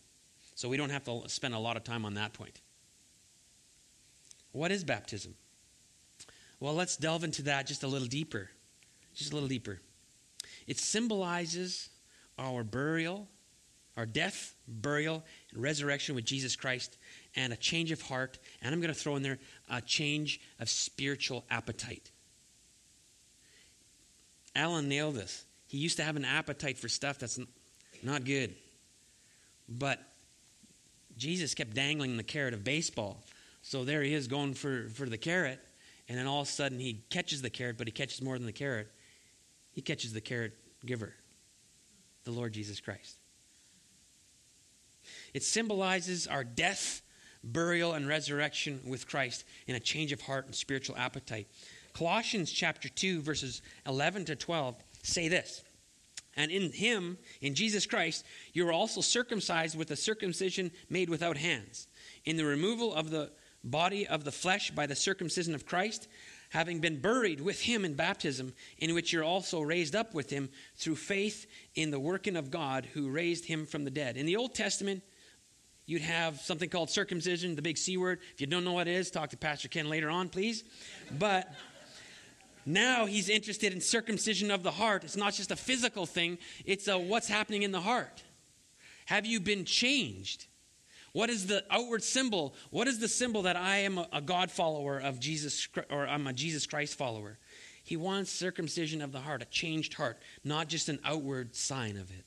So, 0.56 0.68
we 0.68 0.76
don't 0.76 0.90
have 0.90 1.06
to 1.06 1.22
spend 1.28 1.54
a 1.54 1.60
lot 1.60 1.78
of 1.78 1.86
time 1.86 2.04
on 2.04 2.16
that 2.16 2.34
point. 2.34 2.60
What 4.52 4.72
is 4.72 4.84
baptism? 4.84 5.36
Well, 6.60 6.74
let's 6.74 6.98
delve 6.98 7.24
into 7.24 7.44
that 7.44 7.68
just 7.68 7.84
a 7.84 7.88
little 7.88 8.08
deeper. 8.08 8.50
Just 9.14 9.32
a 9.32 9.36
little 9.36 9.48
deeper. 9.48 9.80
It 10.68 10.78
symbolizes 10.78 11.90
our 12.38 12.64
burial, 12.64 13.28
our 13.96 14.06
death, 14.06 14.56
burial, 14.68 15.24
and 15.52 15.62
resurrection 15.62 16.16
with 16.16 16.26
Jesus 16.26 16.56
Christ, 16.56 16.98
and 17.36 17.54
a 17.54 17.58
change 17.58 17.92
of 17.92 18.02
heart. 18.02 18.40
And 18.62 18.74
I'm 18.74 18.82
going 18.82 18.94
to 18.94 19.00
throw 19.00 19.16
in 19.16 19.24
there 19.24 19.40
a 19.70 19.82
change 19.82 20.42
of 20.60 20.70
spiritual 20.70 21.46
appetite. 21.50 22.12
Alan 24.56 24.90
nailed 24.90 25.16
this. 25.16 25.46
He 25.68 25.78
used 25.78 25.98
to 25.98 26.04
have 26.04 26.16
an 26.16 26.26
appetite 26.26 26.78
for 26.78 26.90
stuff 26.90 27.20
that's 27.20 27.40
not 28.04 28.26
good. 28.26 28.56
But 29.68 30.00
Jesus 31.18 31.54
kept 31.54 31.74
dangling 31.74 32.18
the 32.18 32.24
carrot 32.24 32.54
of 32.54 32.64
baseball. 32.64 33.24
So 33.62 33.84
there 33.84 34.02
he 34.02 34.14
is 34.14 34.28
going 34.28 34.54
for, 34.54 34.90
for 34.90 35.08
the 35.08 35.18
carrot. 35.18 35.60
And 36.08 36.18
then 36.18 36.26
all 36.26 36.42
of 36.42 36.48
a 36.48 36.52
sudden 36.52 36.80
he 36.80 37.04
catches 37.10 37.42
the 37.42 37.50
carrot, 37.50 37.78
but 37.78 37.88
he 37.88 37.92
catches 37.92 38.22
more 38.22 38.38
than 38.38 38.48
the 38.48 38.54
carrot. 38.54 38.92
He 39.72 39.82
catches 39.82 40.14
the 40.14 40.22
carrot 40.22 40.54
giver, 40.86 41.14
the 42.24 42.32
Lord 42.32 42.54
Jesus 42.54 42.80
Christ. 42.80 43.18
It 45.34 45.44
symbolizes 45.44 46.26
our 46.26 46.44
death, 46.44 47.02
burial, 47.44 47.94
and 47.94 48.08
resurrection 48.08 48.82
with 48.86 49.08
Christ 49.08 49.46
in 49.68 49.76
a 49.76 49.80
change 49.80 50.12
of 50.12 50.22
heart 50.22 50.46
and 50.46 50.56
spiritual 50.56 50.98
appetite. 50.98 51.48
Colossians 51.94 52.52
chapter 52.52 52.90
2, 52.90 53.22
verses 53.22 53.62
11 53.86 54.26
to 54.26 54.36
12 54.36 54.76
say 55.04 55.28
this. 55.28 55.64
And 56.40 56.52
in 56.52 56.72
him, 56.72 57.18
in 57.42 57.54
Jesus 57.54 57.86
Christ, 57.86 58.26
you 58.54 58.66
are 58.66 58.72
also 58.72 59.02
circumcised 59.02 59.78
with 59.78 59.92
a 59.92 59.96
circumcision 59.98 60.72
made 60.90 61.10
without 61.10 61.36
hands, 61.36 61.90
in 62.24 62.38
the 62.38 62.46
removal 62.46 62.96
of 62.96 63.10
the 63.10 63.32
body 63.62 64.08
of 64.08 64.24
the 64.24 64.32
flesh 64.32 64.72
by 64.72 64.86
the 64.86 64.96
circumcision 64.96 65.54
of 65.54 65.66
Christ, 65.66 66.08
having 66.52 66.80
been 66.80 67.02
buried 67.02 67.42
with 67.42 67.60
him 67.60 67.84
in 67.84 67.94
baptism, 67.94 68.54
in 68.78 68.94
which 68.94 69.12
you're 69.12 69.22
also 69.22 69.60
raised 69.60 69.98
up 69.98 70.14
with 70.14 70.30
him 70.30 70.50
through 70.78 70.96
faith 70.96 71.46
in 71.76 71.92
the 71.92 72.00
working 72.00 72.38
of 72.38 72.50
God 72.50 72.88
who 72.94 73.10
raised 73.10 73.44
him 73.44 73.66
from 73.66 73.84
the 73.84 73.92
dead. 73.92 74.16
In 74.16 74.26
the 74.26 74.38
Old 74.38 74.56
Testament, 74.56 75.04
you'd 75.88 76.02
have 76.04 76.40
something 76.40 76.70
called 76.70 76.90
circumcision, 76.90 77.58
the 77.58 77.62
big 77.62 77.78
C 77.78 77.98
word. 77.98 78.20
If 78.34 78.40
you 78.40 78.48
don't 78.48 78.64
know 78.64 78.72
what 78.72 78.88
it 78.88 78.94
is, 78.94 79.12
talk 79.12 79.32
to 79.32 79.38
Pastor 79.38 79.68
Ken 79.68 79.90
later 79.90 80.10
on, 80.10 80.30
please. 80.30 80.64
But 81.20 81.52
now 82.70 83.08
he's 83.08 83.30
interested 83.30 83.74
in 83.74 83.82
circumcision 83.82 84.52
of 84.52 84.62
the 84.62 84.70
heart. 84.70 85.04
It's 85.04 85.18
not 85.18 85.34
just 85.34 85.50
a 85.50 85.56
physical 85.56 86.06
thing, 86.06 86.38
it's 86.66 86.88
a 86.88 87.00
what's 87.00 87.28
happening 87.28 87.64
in 87.64 87.72
the 87.72 87.82
heart. 87.82 88.24
Have 89.08 89.26
you 89.26 89.40
been 89.40 89.66
changed? 89.66 90.46
What 91.12 91.32
is 91.32 91.48
the 91.48 91.64
outward 91.72 92.04
symbol? 92.04 92.54
What 92.70 92.88
is 92.88 93.00
the 93.00 93.08
symbol 93.08 93.42
that 93.42 93.56
I 93.56 93.78
am 93.78 94.00
a 94.14 94.22
God 94.22 94.52
follower 94.52 95.00
of 95.00 95.20
Jesus, 95.20 95.68
or 95.90 96.08
I'm 96.08 96.28
a 96.28 96.34
Jesus 96.34 96.68
Christ 96.68 96.96
follower? 96.96 97.40
He 97.84 97.98
wants 97.98 98.32
circumcision 98.32 99.02
of 99.02 99.12
the 99.12 99.22
heart, 99.22 99.42
a 99.42 99.46
changed 99.46 99.96
heart, 99.96 100.20
not 100.44 100.68
just 100.68 100.90
an 100.90 101.00
outward 101.04 101.56
sign 101.56 101.98
of 101.98 102.12
it. 102.12 102.26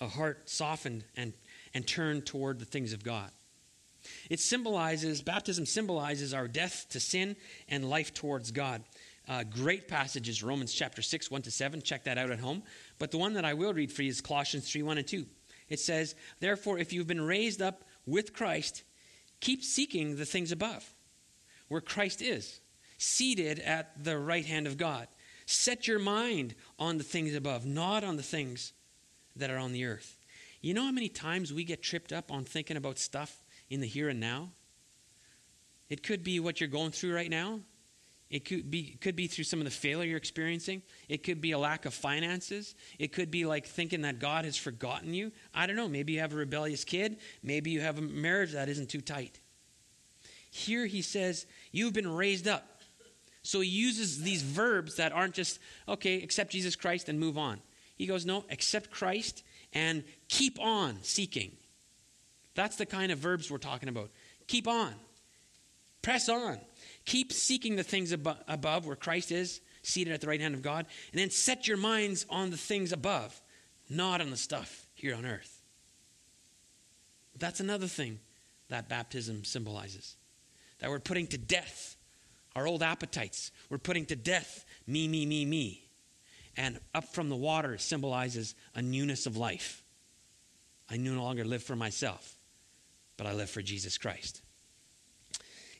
A 0.00 0.06
heart 0.06 0.48
softened 0.48 1.02
and, 1.16 1.32
and 1.74 1.84
turned 1.84 2.26
toward 2.26 2.60
the 2.60 2.64
things 2.64 2.92
of 2.92 3.02
God. 3.02 3.32
It 4.28 4.40
symbolizes, 4.40 5.22
baptism 5.22 5.66
symbolizes 5.66 6.34
our 6.34 6.48
death 6.48 6.86
to 6.90 7.00
sin 7.00 7.36
and 7.68 7.88
life 7.88 8.12
towards 8.14 8.50
God. 8.50 8.82
Uh, 9.28 9.44
great 9.44 9.86
passages, 9.86 10.42
Romans 10.42 10.72
chapter 10.72 11.02
6, 11.02 11.30
1 11.30 11.42
to 11.42 11.50
7. 11.50 11.82
Check 11.82 12.04
that 12.04 12.18
out 12.18 12.30
at 12.30 12.40
home. 12.40 12.62
But 12.98 13.10
the 13.10 13.18
one 13.18 13.34
that 13.34 13.44
I 13.44 13.54
will 13.54 13.72
read 13.72 13.92
for 13.92 14.02
you 14.02 14.10
is 14.10 14.20
Colossians 14.20 14.70
3, 14.70 14.82
1 14.82 14.98
and 14.98 15.06
2. 15.06 15.26
It 15.68 15.78
says, 15.78 16.14
Therefore, 16.40 16.78
if 16.78 16.92
you've 16.92 17.06
been 17.06 17.20
raised 17.20 17.62
up 17.62 17.84
with 18.06 18.32
Christ, 18.32 18.82
keep 19.40 19.62
seeking 19.62 20.16
the 20.16 20.24
things 20.24 20.52
above, 20.52 20.92
where 21.68 21.80
Christ 21.80 22.22
is, 22.22 22.60
seated 22.98 23.60
at 23.60 24.02
the 24.02 24.18
right 24.18 24.44
hand 24.44 24.66
of 24.66 24.76
God. 24.76 25.06
Set 25.46 25.86
your 25.86 25.98
mind 25.98 26.54
on 26.78 26.98
the 26.98 27.04
things 27.04 27.34
above, 27.34 27.64
not 27.64 28.04
on 28.04 28.16
the 28.16 28.22
things 28.22 28.72
that 29.36 29.50
are 29.50 29.58
on 29.58 29.72
the 29.72 29.84
earth. 29.84 30.18
You 30.60 30.74
know 30.74 30.84
how 30.84 30.92
many 30.92 31.08
times 31.08 31.52
we 31.52 31.64
get 31.64 31.82
tripped 31.82 32.12
up 32.12 32.30
on 32.30 32.44
thinking 32.44 32.76
about 32.76 32.98
stuff 32.98 33.44
in 33.70 33.80
the 33.80 33.86
here 33.86 34.08
and 34.08 34.20
now? 34.20 34.50
It 35.88 36.02
could 36.02 36.22
be 36.22 36.38
what 36.38 36.60
you're 36.60 36.68
going 36.68 36.90
through 36.90 37.14
right 37.14 37.30
now. 37.30 37.60
It 38.30 38.44
could 38.44 38.70
be, 38.70 38.96
could 39.00 39.16
be 39.16 39.26
through 39.26 39.44
some 39.44 39.58
of 39.58 39.64
the 39.64 39.72
failure 39.72 40.10
you're 40.10 40.16
experiencing. 40.16 40.82
It 41.08 41.24
could 41.24 41.40
be 41.40 41.50
a 41.50 41.58
lack 41.58 41.84
of 41.84 41.92
finances. 41.92 42.76
It 42.98 43.12
could 43.12 43.30
be 43.30 43.44
like 43.44 43.66
thinking 43.66 44.02
that 44.02 44.20
God 44.20 44.44
has 44.44 44.56
forgotten 44.56 45.14
you. 45.14 45.32
I 45.52 45.66
don't 45.66 45.74
know. 45.74 45.88
Maybe 45.88 46.12
you 46.12 46.20
have 46.20 46.32
a 46.32 46.36
rebellious 46.36 46.84
kid. 46.84 47.16
Maybe 47.42 47.72
you 47.72 47.80
have 47.80 47.98
a 47.98 48.02
marriage 48.02 48.52
that 48.52 48.68
isn't 48.68 48.88
too 48.88 49.00
tight. 49.00 49.40
Here 50.52 50.86
he 50.86 51.02
says, 51.02 51.46
You've 51.72 51.92
been 51.92 52.12
raised 52.12 52.46
up. 52.46 52.80
So 53.42 53.60
he 53.60 53.68
uses 53.68 54.22
these 54.22 54.42
verbs 54.42 54.96
that 54.96 55.12
aren't 55.12 55.34
just, 55.34 55.58
okay, 55.88 56.22
accept 56.22 56.52
Jesus 56.52 56.76
Christ 56.76 57.08
and 57.08 57.18
move 57.18 57.36
on. 57.36 57.60
He 57.96 58.06
goes, 58.06 58.24
No, 58.24 58.44
accept 58.48 58.90
Christ 58.90 59.42
and 59.72 60.04
keep 60.28 60.60
on 60.60 60.98
seeking. 61.02 61.50
That's 62.60 62.76
the 62.76 62.84
kind 62.84 63.10
of 63.10 63.16
verbs 63.16 63.50
we're 63.50 63.56
talking 63.56 63.88
about. 63.88 64.10
Keep 64.46 64.68
on. 64.68 64.92
Press 66.02 66.28
on. 66.28 66.58
Keep 67.06 67.32
seeking 67.32 67.76
the 67.76 67.82
things 67.82 68.12
above 68.12 68.86
where 68.86 68.96
Christ 68.96 69.32
is, 69.32 69.62
seated 69.80 70.12
at 70.12 70.20
the 70.20 70.26
right 70.26 70.42
hand 70.42 70.54
of 70.54 70.60
God, 70.60 70.84
and 71.10 71.18
then 71.18 71.30
set 71.30 71.66
your 71.66 71.78
minds 71.78 72.26
on 72.28 72.50
the 72.50 72.58
things 72.58 72.92
above, 72.92 73.40
not 73.88 74.20
on 74.20 74.28
the 74.28 74.36
stuff 74.36 74.86
here 74.92 75.14
on 75.14 75.24
earth. 75.24 75.62
That's 77.38 77.60
another 77.60 77.86
thing 77.86 78.18
that 78.68 78.90
baptism 78.90 79.44
symbolizes. 79.44 80.16
That 80.80 80.90
we're 80.90 80.98
putting 80.98 81.28
to 81.28 81.38
death 81.38 81.96
our 82.54 82.66
old 82.66 82.82
appetites. 82.82 83.52
We're 83.70 83.78
putting 83.78 84.04
to 84.04 84.16
death 84.16 84.66
me, 84.86 85.08
me, 85.08 85.24
me, 85.24 85.46
me. 85.46 85.88
And 86.58 86.78
up 86.94 87.14
from 87.14 87.30
the 87.30 87.36
water 87.36 87.78
symbolizes 87.78 88.54
a 88.74 88.82
newness 88.82 89.24
of 89.24 89.38
life. 89.38 89.82
I 90.90 90.98
no 90.98 91.22
longer 91.22 91.46
live 91.46 91.62
for 91.62 91.74
myself, 91.74 92.36
but 93.20 93.26
I 93.26 93.34
live 93.34 93.50
for 93.50 93.60
Jesus 93.60 93.98
Christ 93.98 94.40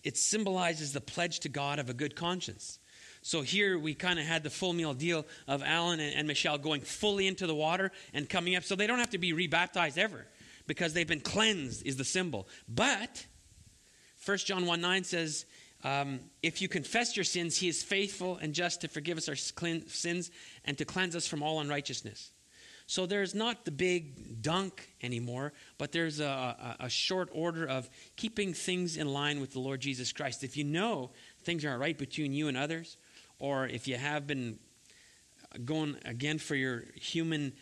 it 0.03 0.17
symbolizes 0.17 0.93
the 0.93 1.01
pledge 1.01 1.41
to 1.41 1.49
God 1.49 1.79
of 1.79 1.91
a 1.91 1.95
good 1.95 2.17
conscience. 2.17 2.79
So 3.23 3.43
here 3.43 3.79
we 3.79 3.95
kind 3.95 4.19
of 4.19 4.25
had 4.25 4.43
the 4.43 4.51
full 4.51 4.73
meal 4.73 4.95
deal 4.95 5.27
of 5.47 5.63
Alan 5.63 6.01
and, 6.01 6.27
Michelle 6.27 6.57
going 6.57 6.81
fully 6.81 7.27
into 7.27 7.47
the 7.47 7.55
water 7.55 7.93
and 8.15 8.29
coming 8.29 8.57
up. 8.57 8.65
So 8.65 8.77
they 8.77 8.87
don't 8.87 8.99
have 8.99 9.11
to 9.11 9.19
be 9.19 9.33
rebaptized 9.33 9.99
ever 9.99 10.27
because 10.67 10.95
they've 10.95 11.07
been 11.07 11.21
cleansed, 11.21 11.85
is 11.85 11.97
the 11.97 12.05
symbol. 12.05 12.49
But 12.67 13.27
1 14.25 14.39
John 14.39 14.65
1 14.65 14.81
9 14.81 15.05
says, 15.05 15.45
um, 15.85 16.21
If 16.43 16.63
you 16.63 16.69
confess 16.69 17.15
your 17.15 17.25
sins, 17.25 17.59
he 17.59 17.69
is 17.69 17.83
faithful 17.83 18.39
and 18.41 18.55
just 18.55 18.81
to 18.81 18.89
forgive 18.89 19.19
us 19.19 19.29
our 19.29 19.37
sins 19.37 20.31
and 20.65 20.79
to 20.79 20.85
cleanse 20.87 21.15
us 21.15 21.27
from 21.27 21.43
all 21.43 21.61
unrighteousness. 21.61 22.33
So 22.91 23.07
there's 23.07 23.37
not 23.37 23.65
the 23.65 23.71
big 23.71 24.43
dunk 24.43 24.93
anymore, 25.01 25.53
but 25.79 25.93
there's 25.93 26.19
a, 26.19 26.25
a, 26.81 26.87
a, 26.87 26.91
short 26.91 27.29
order 27.31 27.65
of 27.65 27.89
keeping 28.17 28.53
things 28.53 28.97
in 28.97 29.07
line 29.07 29.41
with 29.41 29.53
the 29.53 29.61
Lord 29.61 29.79
Jesus 29.79 30.11
Christ. 30.13 30.43
If 30.43 30.57
you 30.57 30.65
know 30.65 31.13
things 31.45 31.65
aren't 31.65 31.81
right 31.81 31.97
between 31.97 32.33
you 32.33 32.49
and 32.49 32.57
others, 32.57 32.97
or 33.39 33.69
if 33.69 33.87
you 33.87 33.95
have 33.95 34.27
been 34.27 34.59
going 35.65 35.99
again 36.05 36.39
for 36.39 36.57
your 36.57 36.83
human 36.97 37.53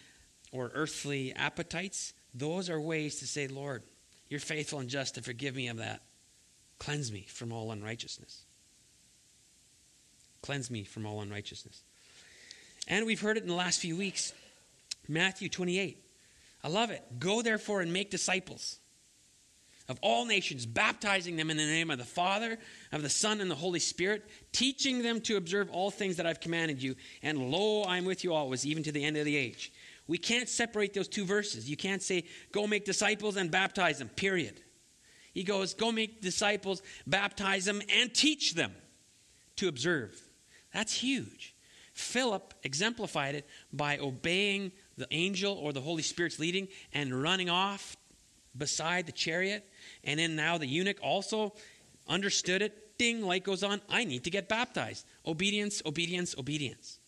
or 0.51 0.71
earthly 0.73 1.35
appetites, 1.35 2.15
those 2.33 2.71
are 2.71 2.81
ways 2.81 3.17
to 3.17 3.27
say, 3.27 3.49
Lord, 3.49 3.83
you're 4.31 4.41
faithful 4.41 4.79
and 4.79 4.89
just 4.89 5.17
to 5.17 5.23
forgive 5.23 5.55
me 5.55 5.69
of 5.69 5.77
that. 5.77 6.01
Cleanse 6.79 7.13
me 7.13 7.27
from 7.29 7.53
all 7.53 7.71
unrighteousness. 7.71 8.47
Cleanse 10.41 10.71
me 10.71 10.85
from 10.85 11.05
all 11.05 11.21
unrighteousness. 11.21 11.83
And 12.87 13.05
we've 13.05 13.21
heard 13.21 13.37
it 13.37 13.43
in 13.43 13.49
the 13.51 13.55
last 13.55 13.79
few 13.79 13.95
weeks. 13.95 14.33
Matthew 15.09 15.49
28. 15.49 16.05
I 16.63 16.69
love 16.69 16.91
it. 16.91 17.03
Go 17.19 17.43
therefore 17.43 17.81
and 17.81 17.93
make 17.93 18.11
disciples 18.11 18.79
of 19.89 19.99
all 20.03 20.27
nations, 20.27 20.67
baptizing 20.67 21.37
them 21.37 21.51
in 21.51 21.57
the 21.57 21.65
name 21.65 21.91
of 21.91 21.97
the 21.97 22.05
Father, 22.05 22.59
of 22.93 23.03
the 23.03 23.09
Son, 23.09 23.41
and 23.41 23.51
the 23.51 23.55
Holy 23.55 23.81
Spirit, 23.81 24.29
teaching 24.53 25.03
them 25.03 25.21
to 25.23 25.37
observe 25.37 25.71
all 25.71 25.91
things 25.91 26.17
that 26.17 26.27
I've 26.27 26.41
commanded 26.41 26.83
you. 26.83 26.95
And 27.23 27.51
lo, 27.51 27.83
I 27.83 27.97
am 27.97 28.05
with 28.05 28.23
you 28.23 28.35
always, 28.35 28.67
even 28.67 28.83
to 28.83 28.93
the 28.93 29.03
end 29.03 29.17
of 29.17 29.25
the 29.25 29.37
age. 29.37 29.73
We 30.07 30.19
can't 30.19 30.49
separate 30.49 30.93
those 30.93 31.09
two 31.09 31.25
verses. 31.25 31.71
You 31.71 31.77
can't 31.77 32.03
say, 32.03 32.25
go 32.53 32.67
make 32.67 32.85
disciples 32.85 33.37
and 33.37 33.51
baptize 33.51 33.99
them, 33.99 34.11
period. 34.11 34.61
He 35.33 35.45
goes, 35.45 35.75
Go 35.75 35.93
make 35.93 36.21
disciples, 36.21 36.83
baptize 37.07 37.65
them, 37.65 37.81
and 37.95 38.13
teach 38.13 38.55
them 38.55 38.73
to 39.57 39.69
observe. 39.69 40.21
That's 40.73 40.93
huge. 40.93 41.55
Philip 41.93 42.55
exemplified 42.63 43.35
it 43.35 43.47
by 43.73 43.99
obeying 43.99 44.73
the 44.99 45.07
angel 45.11 45.55
or 45.55 45.73
the 45.73 45.81
Holy 45.81 46.03
Spirit's 46.03 46.39
leading 46.39 46.69
and 46.93 47.23
running 47.23 47.49
off 47.49 47.97
beside 48.57 49.07
the 49.07 49.13
chariot. 49.13 49.65
And 50.05 50.21
then 50.21 50.37
now 50.37 50.59
the 50.59 50.67
eunuch 50.67 50.99
also 51.03 51.55
understood 52.09 52.63
it. 52.63 52.99
Ding, 52.99 53.23
light 53.23 53.45
goes 53.45 53.63
on. 53.63 53.81
I 53.89 54.05
need 54.05 54.25
to 54.25 54.31
get 54.31 54.49
baptized. 54.49 55.07
Obedience, 55.25 55.81
obedience, 55.87 56.35
obedience. 56.37 56.99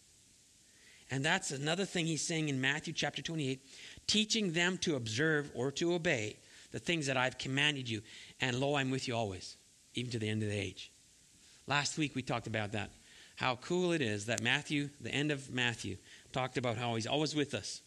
And 1.11 1.25
that's 1.25 1.51
another 1.51 1.85
thing 1.85 2.07
he's 2.07 2.23
saying 2.23 2.49
in 2.49 2.61
Matthew 2.61 2.93
chapter 2.93 3.21
28 3.21 3.61
teaching 4.07 4.53
them 4.53 4.79
to 4.79 4.97
observe 4.97 5.51
or 5.55 5.71
to 5.73 5.95
obey 5.95 6.37
the 6.73 6.79
things 6.79 7.07
that 7.07 7.17
I've 7.17 7.39
commanded 7.39 7.89
you. 7.89 8.03
And 8.41 8.59
lo, 8.59 8.77
I'm 8.77 8.91
with 8.91 9.09
you 9.09 9.17
always, 9.17 9.57
even 9.95 10.13
to 10.13 10.19
the 10.19 10.29
end 10.29 10.43
of 10.43 10.49
the 10.49 10.57
age. 10.57 10.93
Last 11.67 11.99
week 11.99 12.15
we 12.15 12.23
talked 12.23 12.47
about 12.47 12.73
that. 12.73 12.91
How 13.37 13.57
cool 13.57 13.93
it 13.93 14.03
is 14.03 14.27
that 14.27 14.43
Matthew, 14.43 14.91
the 15.01 15.11
end 15.11 15.31
of 15.31 15.53
Matthew, 15.53 15.97
talked 16.33 16.57
about 16.57 16.77
how 16.77 16.95
he's 16.95 17.07
always 17.07 17.35
with 17.35 17.55
us. 17.55 17.83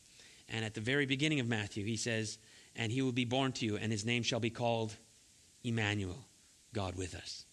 And 0.49 0.65
at 0.65 0.73
the 0.73 0.81
very 0.81 1.05
beginning 1.05 1.39
of 1.39 1.47
Matthew, 1.47 1.85
he 1.85 1.95
says, 1.95 2.37
And 2.75 2.91
he 2.91 3.01
will 3.01 3.11
be 3.11 3.25
born 3.25 3.51
to 3.53 3.65
you, 3.65 3.77
and 3.77 3.91
his 3.91 4.05
name 4.05 4.23
shall 4.23 4.39
be 4.39 4.49
called 4.49 4.95
Emmanuel, 5.63 6.25
God 6.73 6.95
with 6.95 7.15
us. 7.15 7.45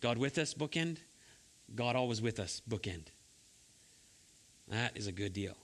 God 0.00 0.18
with 0.18 0.38
us, 0.38 0.54
bookend. 0.54 0.98
God 1.74 1.96
always 1.96 2.20
with 2.20 2.40
us, 2.40 2.60
bookend. 2.68 3.06
That 4.68 4.96
is 4.96 5.06
a 5.06 5.12
good 5.12 5.32
deal. 5.32 5.56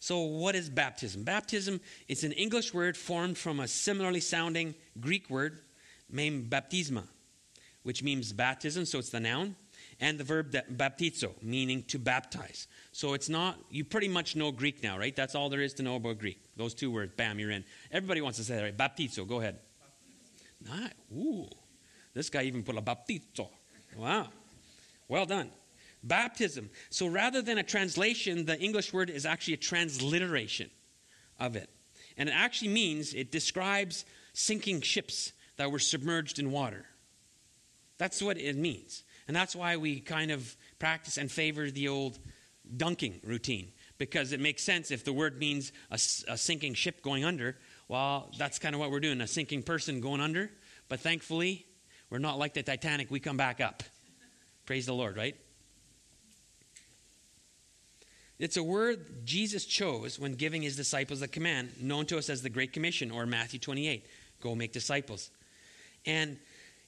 So, 0.00 0.20
what 0.20 0.54
is 0.54 0.70
baptism? 0.70 1.24
Baptism 1.24 1.80
is 2.06 2.22
an 2.22 2.32
English 2.32 2.72
word 2.72 2.96
formed 2.96 3.36
from 3.36 3.60
a 3.60 3.68
similarly 3.68 4.20
sounding 4.20 4.74
Greek 5.00 5.28
word 5.28 5.58
named 6.10 6.50
baptisma, 6.50 7.02
which 7.82 8.02
means 8.02 8.32
baptism, 8.32 8.84
so 8.84 8.98
it's 9.00 9.10
the 9.10 9.20
noun, 9.20 9.56
and 10.00 10.18
the 10.18 10.24
verb 10.24 10.52
that 10.52 10.76
baptizo, 10.76 11.32
meaning 11.42 11.82
to 11.84 11.98
baptize. 11.98 12.68
So 12.92 13.14
it's 13.14 13.28
not, 13.28 13.58
you 13.70 13.84
pretty 13.84 14.08
much 14.08 14.36
know 14.36 14.52
Greek 14.52 14.82
now, 14.82 14.98
right? 14.98 15.14
That's 15.14 15.34
all 15.34 15.48
there 15.48 15.60
is 15.60 15.74
to 15.74 15.82
know 15.82 15.96
about 15.96 16.18
Greek. 16.18 16.40
Those 16.56 16.74
two 16.74 16.90
words, 16.90 17.12
bam, 17.16 17.38
you're 17.38 17.50
in. 17.50 17.64
Everybody 17.90 18.20
wants 18.20 18.38
to 18.38 18.44
say 18.44 18.56
that, 18.56 18.62
right? 18.62 18.76
Baptizo, 18.76 19.26
go 19.26 19.40
ahead. 19.40 19.58
Not, 20.64 20.92
ooh, 21.16 21.48
this 22.14 22.30
guy 22.30 22.42
even 22.42 22.62
put 22.62 22.76
a 22.76 22.82
baptizo. 22.82 23.48
Wow. 23.96 24.28
Well 25.08 25.26
done. 25.26 25.50
Baptism. 26.02 26.70
So 26.90 27.08
rather 27.08 27.42
than 27.42 27.58
a 27.58 27.62
translation, 27.62 28.46
the 28.46 28.58
English 28.58 28.92
word 28.92 29.10
is 29.10 29.26
actually 29.26 29.54
a 29.54 29.58
transliteration 29.58 30.70
of 31.40 31.56
it. 31.56 31.70
And 32.16 32.28
it 32.28 32.32
actually 32.32 32.68
means, 32.68 33.14
it 33.14 33.32
describes 33.32 34.04
sinking 34.32 34.82
ships 34.82 35.32
that 35.56 35.72
were 35.72 35.78
submerged 35.78 36.38
in 36.38 36.52
water. 36.52 36.86
That's 37.98 38.22
what 38.22 38.38
it 38.38 38.56
means. 38.56 39.02
And 39.28 39.36
that's 39.36 39.54
why 39.54 39.76
we 39.76 40.00
kind 40.00 40.30
of 40.30 40.56
practice 40.78 41.18
and 41.18 41.30
favor 41.30 41.70
the 41.70 41.88
old 41.88 42.18
dunking 42.76 43.20
routine, 43.22 43.72
because 43.98 44.32
it 44.32 44.40
makes 44.40 44.64
sense 44.64 44.90
if 44.90 45.04
the 45.04 45.12
word 45.12 45.38
means 45.38 45.70
a, 45.90 45.98
a 46.28 46.36
sinking 46.36 46.74
ship 46.74 47.02
going 47.02 47.24
under. 47.24 47.56
Well, 47.88 48.30
that's 48.38 48.58
kind 48.58 48.74
of 48.74 48.80
what 48.80 48.90
we're 48.90 49.00
doing 49.00 49.20
a 49.20 49.26
sinking 49.26 49.62
person 49.62 50.00
going 50.00 50.20
under. 50.20 50.50
But 50.88 51.00
thankfully, 51.00 51.66
we're 52.10 52.18
not 52.18 52.38
like 52.38 52.54
the 52.54 52.62
Titanic, 52.62 53.10
we 53.10 53.20
come 53.20 53.36
back 53.36 53.60
up. 53.60 53.82
Praise 54.64 54.86
the 54.86 54.94
Lord, 54.94 55.16
right? 55.16 55.36
It's 58.38 58.56
a 58.56 58.62
word 58.62 59.26
Jesus 59.26 59.64
chose 59.64 60.18
when 60.18 60.34
giving 60.34 60.62
his 60.62 60.76
disciples 60.76 61.20
the 61.20 61.28
command, 61.28 61.72
known 61.82 62.06
to 62.06 62.18
us 62.18 62.30
as 62.30 62.40
the 62.40 62.50
Great 62.50 62.72
Commission 62.72 63.10
or 63.10 63.26
Matthew 63.26 63.58
28 63.58 64.06
go 64.40 64.54
make 64.54 64.72
disciples. 64.72 65.30
And 66.06 66.38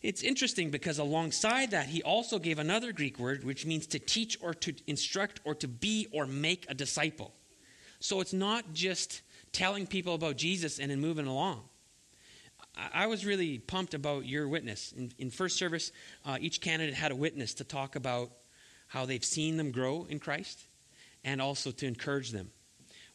it's 0.02 0.22
interesting 0.22 0.70
because 0.70 0.98
alongside 0.98 1.72
that, 1.72 1.86
he 1.86 2.02
also 2.02 2.38
gave 2.38 2.58
another 2.58 2.92
Greek 2.92 3.18
word 3.18 3.44
which 3.44 3.66
means 3.66 3.86
to 3.88 3.98
teach 3.98 4.38
or 4.40 4.54
to 4.54 4.74
instruct 4.86 5.40
or 5.44 5.54
to 5.56 5.68
be 5.68 6.08
or 6.12 6.26
make 6.26 6.66
a 6.68 6.74
disciple. 6.74 7.34
So 7.98 8.20
it's 8.20 8.32
not 8.32 8.72
just 8.72 9.20
telling 9.52 9.86
people 9.86 10.14
about 10.14 10.36
Jesus 10.36 10.78
and 10.78 10.90
then 10.90 11.00
moving 11.00 11.26
along. 11.26 11.62
I 12.94 13.08
was 13.08 13.26
really 13.26 13.58
pumped 13.58 13.94
about 13.94 14.26
your 14.26 14.48
witness. 14.48 14.92
In, 14.92 15.12
in 15.18 15.30
first 15.30 15.58
service, 15.58 15.92
uh, 16.24 16.38
each 16.40 16.60
candidate 16.60 16.94
had 16.94 17.12
a 17.12 17.16
witness 17.16 17.52
to 17.54 17.64
talk 17.64 17.96
about 17.96 18.30
how 18.86 19.04
they've 19.04 19.24
seen 19.24 19.56
them 19.56 19.70
grow 19.70 20.06
in 20.08 20.18
Christ 20.18 20.66
and 21.24 21.42
also 21.42 21.70
to 21.72 21.86
encourage 21.86 22.30
them. 22.30 22.50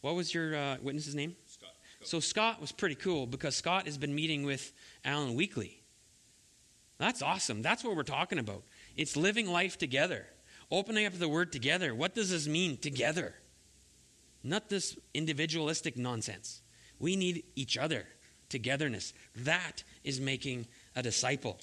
What 0.01 0.13
was 0.15 0.33
your 0.33 0.55
uh, 0.55 0.77
witness's 0.81 1.15
name? 1.15 1.35
Scott. 1.47 1.69
So 2.03 2.19
Scott 2.19 2.61
was 2.61 2.71
pretty 2.71 2.95
cool 2.95 3.25
because 3.25 3.55
Scott 3.55 3.85
has 3.87 3.97
been 3.97 4.13
meeting 4.13 4.45
with 4.45 4.71
Alan 5.03 5.33
weekly. 5.33 5.81
That's 6.97 7.21
awesome. 7.21 7.61
That's 7.61 7.83
what 7.83 7.95
we're 7.95 8.03
talking 8.03 8.39
about. 8.39 8.63
It's 8.95 9.17
living 9.17 9.47
life 9.47 9.77
together, 9.77 10.27
opening 10.71 11.05
up 11.05 11.13
the 11.13 11.27
word 11.27 11.51
together. 11.51 11.93
What 11.93 12.15
does 12.15 12.29
this 12.29 12.47
mean 12.47 12.77
together? 12.77 13.35
Not 14.43 14.69
this 14.69 14.97
individualistic 15.13 15.97
nonsense. 15.97 16.61
We 16.99 17.15
need 17.15 17.43
each 17.55 17.77
other, 17.77 18.05
togetherness. 18.47 19.13
That 19.35 19.83
is 20.03 20.21
making 20.21 20.67
a 20.95 21.01
disciple. 21.01 21.59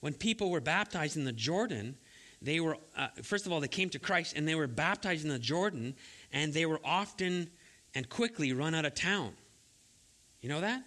When 0.00 0.14
people 0.14 0.50
were 0.50 0.60
baptized 0.60 1.16
in 1.16 1.24
the 1.24 1.32
Jordan, 1.32 1.96
they 2.40 2.60
were, 2.60 2.76
uh, 2.96 3.08
first 3.22 3.46
of 3.46 3.52
all, 3.52 3.60
they 3.60 3.68
came 3.68 3.90
to 3.90 3.98
Christ 3.98 4.36
and 4.36 4.46
they 4.46 4.54
were 4.54 4.68
baptized 4.68 5.24
in 5.24 5.30
the 5.30 5.40
Jordan, 5.40 5.96
and 6.32 6.54
they 6.54 6.66
were 6.66 6.80
often 6.84 7.50
and 7.94 8.08
quickly 8.08 8.52
run 8.52 8.74
out 8.74 8.84
of 8.84 8.94
town. 8.94 9.32
You 10.40 10.48
know 10.48 10.60
that? 10.60 10.84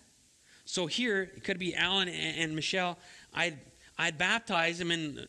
So 0.72 0.88
here, 0.88 1.24
it 1.24 1.44
could 1.44 1.60
be 1.60 1.76
Alan 1.76 2.08
and 2.08 2.56
Michelle. 2.56 2.98
I'd, 3.34 3.60
I'd 3.98 4.18
baptize 4.18 4.80
them, 4.80 4.90
and 4.90 5.28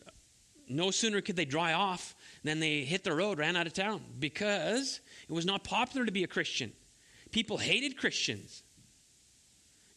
no 0.69 0.89
sooner 0.89 1.19
could 1.19 1.35
they 1.35 1.43
dry 1.43 1.73
off 1.73 2.15
than 2.45 2.61
they 2.61 2.85
hit 2.85 3.03
the 3.03 3.13
road, 3.13 3.39
ran 3.39 3.57
out 3.57 3.67
of 3.67 3.73
town 3.73 4.01
because 4.19 5.01
it 5.27 5.33
was 5.33 5.45
not 5.45 5.65
popular 5.65 6.05
to 6.05 6.13
be 6.13 6.23
a 6.23 6.27
Christian. 6.27 6.71
People 7.31 7.57
hated 7.57 7.97
Christians. 7.97 8.63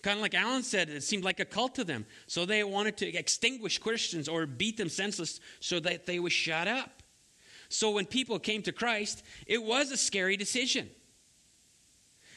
Kind 0.03 0.17
of 0.19 0.23
like 0.23 0.35
Alan 0.35 0.65
said, 0.65 0.89
it 0.89 1.05
seemed 1.05 1.23
like 1.23 1.39
a 1.39 1.45
cult 1.45 1.77
to 1.77 1.85
them. 1.85 2.07
So 2.27 2.45
they 2.45 2.65
wanted 2.65 2.97
to 2.97 3.15
extinguish 3.15 3.79
Christians 3.79 4.29
or 4.29 4.47
beat 4.47 4.77
them 4.77 4.89
senseless 4.89 5.39
so 5.61 5.79
that 5.79 6.07
they 6.07 6.19
would 6.19 6.33
shut 6.33 6.67
up. 6.67 7.05
So 7.69 7.93
when 7.93 8.07
people 8.07 8.41
came 8.41 8.63
to 8.63 8.73
Christ, 8.73 9.23
it 9.47 9.63
was 9.63 9.93
a 9.93 9.97
scary 9.97 10.37
decision. 10.37 10.91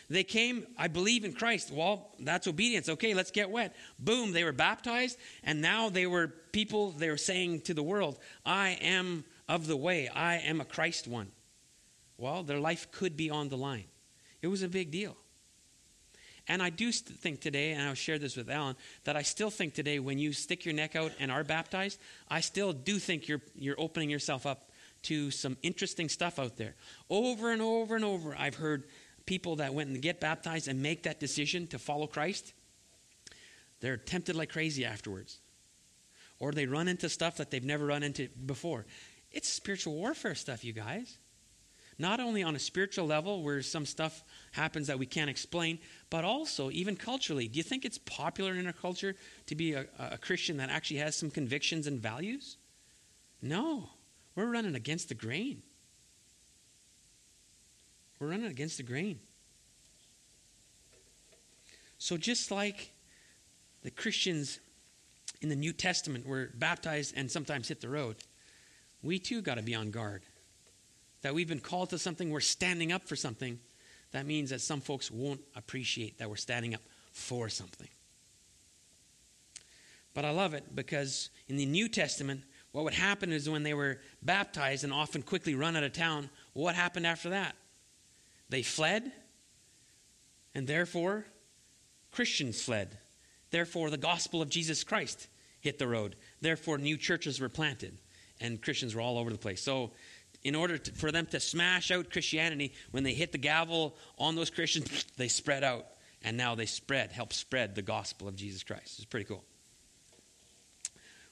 They 0.09 0.23
came, 0.23 0.65
I 0.77 0.87
believe 0.87 1.23
in 1.23 1.33
Christ. 1.33 1.71
Well, 1.71 2.09
that's 2.19 2.47
obedience. 2.47 2.89
Okay, 2.89 3.13
let's 3.13 3.29
get 3.31 3.49
wet. 3.49 3.75
Boom, 3.99 4.31
they 4.31 4.43
were 4.43 4.51
baptized, 4.51 5.17
and 5.43 5.61
now 5.61 5.89
they 5.89 6.07
were 6.07 6.33
people, 6.51 6.91
they 6.91 7.09
were 7.09 7.17
saying 7.17 7.61
to 7.61 7.75
the 7.75 7.83
world, 7.83 8.17
I 8.45 8.79
am 8.81 9.23
of 9.47 9.67
the 9.67 9.77
way, 9.77 10.07
I 10.09 10.37
am 10.37 10.61
a 10.61 10.65
Christ 10.65 11.07
one. 11.07 11.31
Well, 12.17 12.43
their 12.43 12.59
life 12.59 12.91
could 12.91 13.15
be 13.15 13.29
on 13.29 13.49
the 13.49 13.57
line. 13.57 13.85
It 14.41 14.47
was 14.47 14.63
a 14.63 14.67
big 14.67 14.91
deal. 14.91 15.15
And 16.47 16.63
I 16.63 16.71
do 16.71 16.91
think 16.91 17.41
today, 17.41 17.73
and 17.73 17.83
I'll 17.83 17.93
share 17.93 18.17
this 18.17 18.35
with 18.35 18.49
Alan, 18.49 18.75
that 19.03 19.15
I 19.15 19.21
still 19.21 19.51
think 19.51 19.75
today 19.75 19.99
when 19.99 20.17
you 20.17 20.33
stick 20.33 20.65
your 20.65 20.73
neck 20.73 20.95
out 20.95 21.11
and 21.19 21.31
are 21.31 21.43
baptized, 21.43 21.99
I 22.27 22.41
still 22.41 22.73
do 22.73 22.97
think 22.97 23.27
you're, 23.27 23.41
you're 23.55 23.79
opening 23.79 24.09
yourself 24.09 24.47
up 24.47 24.71
to 25.03 25.29
some 25.29 25.57
interesting 25.61 26.09
stuff 26.09 26.39
out 26.39 26.57
there. 26.57 26.75
Over 27.09 27.51
and 27.51 27.61
over 27.61 27.95
and 27.95 28.03
over, 28.03 28.35
I've 28.37 28.55
heard 28.55 28.85
people 29.29 29.57
that 29.57 29.75
went 29.75 29.89
and 29.89 30.01
get 30.01 30.19
baptized 30.19 30.67
and 30.67 30.81
make 30.81 31.03
that 31.03 31.19
decision 31.19 31.67
to 31.67 31.77
follow 31.77 32.07
Christ. 32.07 32.53
They're 33.79 33.95
tempted 33.95 34.35
like 34.35 34.49
crazy 34.49 34.83
afterwards. 34.83 35.37
Or 36.39 36.51
they 36.51 36.65
run 36.65 36.87
into 36.87 37.09
stuff 37.09 37.37
that 37.37 37.51
they've 37.51 37.63
never 37.63 37.85
run 37.85 38.01
into 38.01 38.27
before. 38.47 38.87
It's 39.31 39.47
spiritual 39.47 39.93
warfare 39.93 40.33
stuff, 40.33 40.65
you 40.65 40.73
guys 40.73 41.19
not 41.99 42.21
only 42.21 42.41
on 42.41 42.55
a 42.55 42.59
spiritual 42.59 43.05
level 43.05 43.43
where 43.43 43.61
some 43.61 43.85
stuff 43.85 44.23
happens 44.53 44.87
that 44.87 44.97
we 44.97 45.05
can't 45.05 45.29
explain, 45.29 45.77
but 46.09 46.23
also 46.23 46.71
even 46.71 46.95
culturally. 46.95 47.49
Do 47.49 47.57
you 47.57 47.63
think 47.63 47.83
it's 47.83 47.97
popular 47.97 48.53
in 48.53 48.65
our 48.65 48.73
culture 48.73 49.15
to 49.47 49.55
be 49.55 49.73
a, 49.73 49.85
a 49.99 50.17
Christian 50.17 50.55
that 50.57 50.69
actually 50.69 51.01
has 51.01 51.17
some 51.17 51.29
convictions 51.29 51.87
and 51.87 51.99
values? 51.99 52.55
No. 53.41 53.89
We're 54.33 54.49
running 54.49 54.75
against 54.75 55.09
the 55.09 55.15
grain. 55.15 55.61
We're 58.19 58.27
running 58.27 58.47
against 58.47 58.77
the 58.77 58.83
grain. 58.83 59.19
So, 61.97 62.17
just 62.17 62.51
like 62.51 62.91
the 63.83 63.91
Christians 63.91 64.59
in 65.41 65.49
the 65.49 65.55
New 65.55 65.73
Testament 65.73 66.25
were 66.25 66.49
baptized 66.55 67.13
and 67.15 67.29
sometimes 67.29 67.67
hit 67.67 67.81
the 67.81 67.89
road, 67.89 68.17
we 69.01 69.19
too 69.19 69.41
got 69.41 69.55
to 69.55 69.61
be 69.61 69.75
on 69.75 69.91
guard 69.91 70.23
that 71.21 71.33
we've 71.33 71.47
been 71.47 71.59
called 71.59 71.89
to 71.89 71.97
something, 71.97 72.29
we're 72.29 72.39
standing 72.39 72.91
up 72.91 73.07
for 73.07 73.15
something, 73.15 73.59
that 74.11 74.25
means 74.25 74.49
that 74.49 74.61
some 74.61 74.81
folks 74.81 75.11
won't 75.11 75.41
appreciate 75.55 76.17
that 76.17 76.29
we're 76.29 76.35
standing 76.35 76.73
up 76.73 76.81
for 77.11 77.49
something. 77.49 77.87
But 80.13 80.25
I 80.25 80.31
love 80.31 80.53
it 80.53 80.75
because 80.75 81.29
in 81.47 81.57
the 81.57 81.65
New 81.65 81.87
Testament, 81.87 82.43
what 82.71 82.83
would 82.83 82.93
happen 82.93 83.31
is 83.31 83.49
when 83.49 83.63
they 83.63 83.73
were 83.73 83.99
baptized 84.21 84.83
and 84.83 84.93
often 84.93 85.21
quickly 85.21 85.55
run 85.55 85.75
out 85.75 85.83
of 85.83 85.93
town, 85.93 86.29
what 86.53 86.75
happened 86.75 87.05
after 87.05 87.29
that? 87.29 87.55
They 88.49 88.63
fled. 88.63 89.11
And 90.55 90.67
therefore, 90.67 91.25
Christians 92.11 92.61
fled. 92.61 92.97
Therefore, 93.51 93.89
the 93.89 93.97
gospel 93.97 94.41
of 94.41 94.49
Jesus 94.49 94.83
Christ 94.83 95.27
hit 95.61 95.79
the 95.79 95.87
road. 95.87 96.15
Therefore, 96.41 96.77
new 96.77 96.97
churches 96.97 97.39
were 97.39 97.49
planted, 97.49 97.97
and 98.39 98.61
Christians 98.61 98.95
were 98.95 99.01
all 99.01 99.17
over 99.17 99.31
the 99.31 99.37
place. 99.37 99.61
So, 99.61 99.91
in 100.43 100.55
order 100.55 100.77
to, 100.77 100.91
for 100.93 101.11
them 101.11 101.25
to 101.27 101.39
smash 101.39 101.91
out 101.91 102.11
Christianity, 102.11 102.73
when 102.91 103.03
they 103.03 103.13
hit 103.13 103.31
the 103.33 103.37
gavel 103.37 103.97
on 104.17 104.35
those 104.35 104.49
Christians, 104.49 105.05
they 105.17 105.27
spread 105.27 105.63
out. 105.63 105.85
And 106.21 106.35
now 106.35 106.55
they 106.55 106.65
spread, 106.65 107.11
help 107.11 107.33
spread 107.33 107.75
the 107.75 107.81
gospel 107.81 108.27
of 108.27 108.35
Jesus 108.35 108.63
Christ. 108.63 108.99
It's 108.99 109.05
pretty 109.05 109.25
cool. 109.25 109.43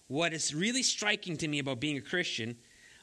What 0.07 0.33
is 0.33 0.55
really 0.55 0.83
striking 0.83 1.35
to 1.37 1.47
me 1.47 1.59
about 1.59 1.81
being 1.81 1.97
a 1.97 2.01
Christian 2.01 2.57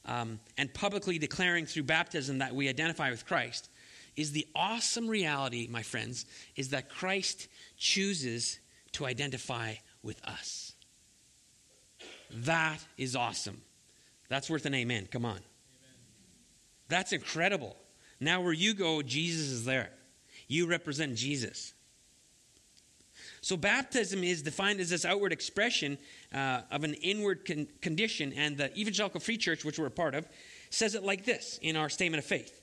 um, 0.07 0.41
and 0.57 0.73
publicly 0.73 1.19
declaring 1.19 1.67
through 1.67 1.83
baptism 1.83 2.39
that 2.39 2.55
we 2.55 2.69
identify 2.69 3.11
with 3.11 3.27
Christ 3.27 3.69
is 4.17 4.33
the 4.33 4.47
awesome 4.55 5.09
reality, 5.09 5.69
my 5.71 5.83
friends, 5.83 6.27
is 6.57 6.71
that 6.71 6.89
Christ 6.89 7.49
chooses 7.77 8.59
to 8.93 9.07
identify 9.07 9.75
with 10.03 10.23
us. 10.25 10.73
That 12.31 12.79
is 12.97 13.17
awesome. 13.17 13.63
That's 14.29 14.49
worth 14.49 14.67
an 14.67 14.75
amen. 14.75 15.09
Come 15.11 15.25
on. 15.25 15.33
Amen. 15.33 15.43
That's 16.89 17.13
incredible. 17.13 17.77
Now, 18.21 18.41
where 18.41 18.53
you 18.53 18.75
go, 18.75 19.03
Jesus 19.03 19.49
is 19.49 19.65
there. 19.65 19.91
You 20.49 20.67
represent 20.67 21.17
Jesus. 21.17 21.75
So, 23.41 23.57
baptism 23.57 24.25
is 24.25 24.43
defined 24.43 24.81
as 24.81 24.91
this 24.91 25.05
outward 25.05 25.33
expression 25.33 25.99
uh, 26.33 26.63
of 26.71 26.85
an 26.85 26.95
inward 26.95 27.45
con- 27.45 27.69
condition, 27.81 28.33
and 28.33 28.57
the 28.57 28.77
Evangelical 28.79 29.21
Free 29.21 29.37
Church, 29.37 29.65
which 29.65 29.79
we're 29.79 29.87
a 29.87 29.91
part 29.91 30.15
of, 30.15 30.27
says 30.71 30.95
it 30.95 31.03
like 31.03 31.25
this 31.25 31.59
in 31.63 31.77
our 31.77 31.89
statement 31.89 32.23
of 32.23 32.27
faith 32.27 32.61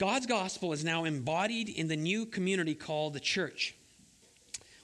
God's 0.00 0.24
gospel 0.24 0.72
is 0.72 0.82
now 0.82 1.04
embodied 1.04 1.68
in 1.68 1.86
the 1.86 1.94
new 1.94 2.24
community 2.24 2.74
called 2.74 3.12
the 3.12 3.20
church. 3.20 3.74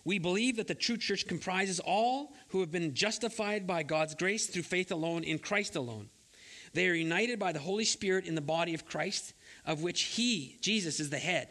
We 0.05 0.18
believe 0.18 0.59
that 0.59 0.66
the 0.66 0.74
true 0.74 0.98
church 0.98 1.26
comprises 1.26 1.81
all 1.81 2.35
who 2.48 2.61
have 2.61 2.70
been 2.70 2.94
justified 2.94 3.66
by 3.66 3.83
God's 3.83 4.14
grace 4.14 4.46
through 4.46 4.64
faith 4.64 4.92
alone 4.92 5.24
in 5.24 5.38
Christ 5.38 5.74
alone. 5.74 6.11
They 6.74 6.87
are 6.87 6.94
united 6.94 7.38
by 7.38 7.52
the 7.52 7.59
Holy 7.59 7.87
Spirit 7.87 8.26
in 8.26 8.35
the 8.35 8.42
body 8.42 8.74
of 8.74 8.85
Christ, 8.85 9.33
of 9.64 9.83
which 9.83 10.02
He, 10.02 10.59
Jesus, 10.61 11.00
is 11.00 11.09
the 11.09 11.16
head. 11.16 11.48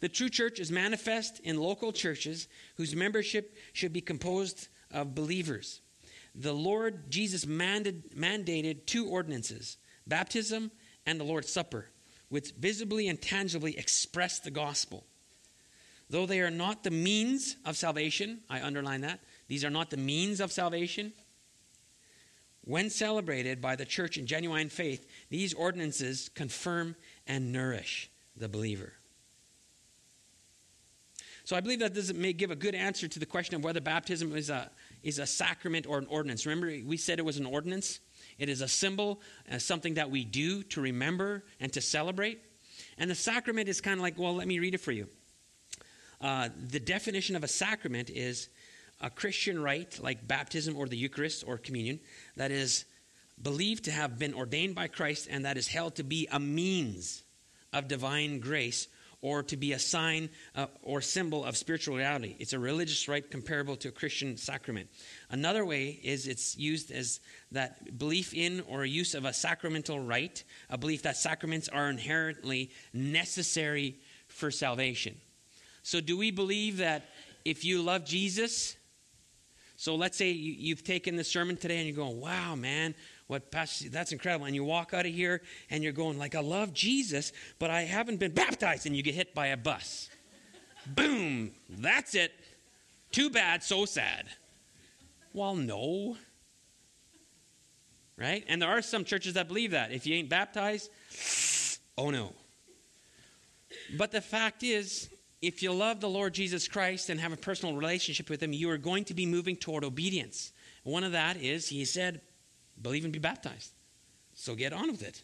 The 0.00 0.10
true 0.10 0.28
church 0.28 0.60
is 0.60 0.70
manifest 0.70 1.40
in 1.40 1.56
local 1.56 1.94
churches 1.94 2.46
whose 2.76 2.94
membership 2.94 3.56
should 3.72 3.94
be 3.94 4.02
composed 4.02 4.68
of 4.90 5.14
believers. 5.14 5.80
The 6.34 6.52
Lord 6.52 7.10
Jesus 7.10 7.46
mandated, 7.46 8.84
two 8.84 9.08
ordinances 9.08 9.78
baptism 10.06 10.70
and 11.06 11.18
the 11.18 11.24
Lord's 11.24 11.50
Supper, 11.50 11.88
which 12.28 12.52
visibly 12.52 13.08
and 13.08 13.20
tangibly 13.20 13.76
express 13.78 14.38
the 14.38 14.50
gospel. 14.50 15.04
Though 16.10 16.26
they 16.26 16.40
are 16.40 16.50
not 16.50 16.84
the 16.84 16.90
means 16.90 17.56
of 17.64 17.76
salvation, 17.76 18.40
I 18.48 18.62
underline 18.62 19.02
that, 19.02 19.20
these 19.46 19.64
are 19.64 19.70
not 19.70 19.90
the 19.90 19.96
means 19.96 20.40
of 20.40 20.52
salvation. 20.52 21.12
When 22.64 22.90
celebrated 22.90 23.60
by 23.60 23.76
the 23.76 23.84
church 23.84 24.18
in 24.18 24.26
genuine 24.26 24.68
faith, 24.68 25.06
these 25.30 25.54
ordinances 25.54 26.28
confirm 26.34 26.96
and 27.26 27.52
nourish 27.52 28.10
the 28.36 28.48
believer. 28.48 28.92
So 31.44 31.56
I 31.56 31.60
believe 31.60 31.78
that 31.78 31.94
this 31.94 32.12
may 32.12 32.34
give 32.34 32.50
a 32.50 32.56
good 32.56 32.74
answer 32.74 33.08
to 33.08 33.18
the 33.18 33.24
question 33.24 33.56
of 33.56 33.64
whether 33.64 33.80
baptism 33.80 34.36
is 34.36 34.50
a, 34.50 34.70
is 35.02 35.18
a 35.18 35.24
sacrament 35.24 35.86
or 35.86 35.96
an 35.96 36.06
ordinance. 36.10 36.44
Remember, 36.44 36.66
we 36.86 36.98
said 36.98 37.18
it 37.18 37.24
was 37.24 37.38
an 37.38 37.46
ordinance. 37.46 38.00
It 38.38 38.48
is 38.48 38.60
a 38.60 38.68
symbol, 38.68 39.20
uh, 39.50 39.58
something 39.58 39.94
that 39.94 40.10
we 40.10 40.24
do 40.24 40.62
to 40.64 40.80
remember 40.80 41.44
and 41.60 41.72
to 41.72 41.80
celebrate. 41.80 42.40
And 42.96 43.10
the 43.10 43.14
sacrament 43.14 43.68
is 43.68 43.80
kind 43.80 43.98
of 43.98 44.02
like, 44.02 44.18
well, 44.18 44.34
let 44.34 44.46
me 44.46 44.58
read 44.58 44.74
it 44.74 44.80
for 44.80 44.92
you. 44.92 45.08
Uh, 46.20 46.48
the 46.70 46.80
definition 46.80 47.36
of 47.36 47.44
a 47.44 47.48
sacrament 47.48 48.10
is 48.10 48.48
a 49.00 49.10
Christian 49.10 49.62
rite 49.62 50.00
like 50.02 50.26
baptism 50.26 50.76
or 50.76 50.88
the 50.88 50.96
Eucharist 50.96 51.44
or 51.46 51.58
communion 51.58 52.00
that 52.36 52.50
is 52.50 52.84
believed 53.40 53.84
to 53.84 53.92
have 53.92 54.18
been 54.18 54.34
ordained 54.34 54.74
by 54.74 54.88
Christ 54.88 55.28
and 55.30 55.44
that 55.44 55.56
is 55.56 55.68
held 55.68 55.94
to 55.96 56.04
be 56.04 56.26
a 56.30 56.40
means 56.40 57.22
of 57.72 57.86
divine 57.86 58.40
grace 58.40 58.88
or 59.20 59.42
to 59.42 59.56
be 59.56 59.72
a 59.72 59.78
sign 59.78 60.28
uh, 60.54 60.66
or 60.82 61.00
symbol 61.00 61.44
of 61.44 61.56
spiritual 61.56 61.96
reality. 61.96 62.36
It's 62.38 62.52
a 62.52 62.58
religious 62.58 63.08
rite 63.08 63.30
comparable 63.30 63.76
to 63.76 63.88
a 63.88 63.92
Christian 63.92 64.36
sacrament. 64.36 64.88
Another 65.30 65.64
way 65.64 65.98
is 66.02 66.26
it's 66.26 66.56
used 66.56 66.90
as 66.92 67.20
that 67.52 67.98
belief 67.98 68.32
in 68.32 68.62
or 68.68 68.84
use 68.84 69.14
of 69.14 69.24
a 69.24 69.32
sacramental 69.32 69.98
rite, 69.98 70.44
a 70.70 70.78
belief 70.78 71.02
that 71.02 71.16
sacraments 71.16 71.68
are 71.68 71.90
inherently 71.90 72.70
necessary 72.92 73.96
for 74.28 74.50
salvation. 74.50 75.16
So, 75.82 76.00
do 76.00 76.16
we 76.16 76.30
believe 76.30 76.76
that 76.78 77.06
if 77.44 77.64
you 77.64 77.82
love 77.82 78.04
Jesus, 78.04 78.76
so 79.76 79.94
let's 79.94 80.18
say 80.18 80.30
you, 80.30 80.74
have 80.74 80.84
taken 80.84 81.16
the 81.16 81.24
sermon 81.24 81.56
today 81.56 81.78
and 81.78 81.86
you're 81.86 81.96
going, 81.96 82.20
wow, 82.20 82.54
man, 82.54 82.94
what 83.28 83.50
pastor 83.50 83.90
that's 83.90 84.10
incredible. 84.10 84.46
And 84.46 84.54
you 84.54 84.64
walk 84.64 84.92
out 84.92 85.06
of 85.06 85.12
here 85.12 85.42
and 85.70 85.84
you're 85.84 85.92
going 85.92 86.18
like 86.18 86.34
i 86.34 86.40
love 86.40 86.72
jesus 86.72 87.32
but 87.58 87.70
i 87.70 87.82
haven't 87.82 88.16
been 88.16 88.32
baptized. 88.32 88.86
And 88.86 88.96
you 88.96 89.02
get 89.02 89.14
hit 89.14 89.34
by 89.34 89.48
a 89.48 89.56
bus. 89.56 90.10
Boom. 90.86 91.52
That's 91.68 92.14
it. 92.14 92.32
Too 93.12 93.30
bad. 93.30 93.62
So 93.62 93.84
sad. 93.84 94.26
Well 95.32 95.54
no. 95.54 96.16
Right? 98.16 98.44
And 98.48 98.60
there 98.60 98.70
are 98.70 98.82
some 98.82 99.04
churches 99.04 99.34
that 99.34 99.46
believe 99.46 99.70
that. 99.70 99.92
If 99.92 100.06
you 100.06 100.16
ain't 100.16 100.28
baptized 100.28 100.90
oh 101.98 102.10
no. 102.10 102.32
But 103.96 104.10
the 104.10 104.22
fact 104.22 104.62
is 104.62 105.10
if 105.40 105.62
you 105.62 105.72
love 105.72 106.00
the 106.00 106.08
lord 106.08 106.34
jesus 106.34 106.66
christ 106.66 107.10
and 107.10 107.20
have 107.20 107.32
a 107.32 107.36
personal 107.36 107.76
relationship 107.76 108.28
with 108.28 108.42
him 108.42 108.52
you 108.52 108.68
are 108.70 108.76
going 108.76 109.04
to 109.04 109.14
be 109.14 109.26
moving 109.26 109.54
toward 109.54 109.84
obedience. 109.84 110.52
One 110.82 111.04
of 111.04 111.12
that 111.12 111.36
is 111.36 111.68
he 111.68 111.84
said 111.84 112.22
believe 112.82 113.04
and 113.04 113.12
be 113.12 113.18
baptized. 113.18 113.72
So 114.34 114.54
get 114.54 114.72
on 114.72 114.90
with 114.90 115.02
it. 115.02 115.22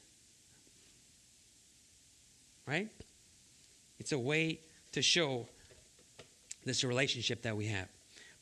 Right? 2.67 2.89
It's 3.99 4.13
a 4.13 4.19
way 4.19 4.61
to 4.93 5.03
show 5.03 5.47
this 6.65 6.83
relationship 6.85 7.43
that 7.43 7.57
we 7.57 7.67
have. 7.67 7.89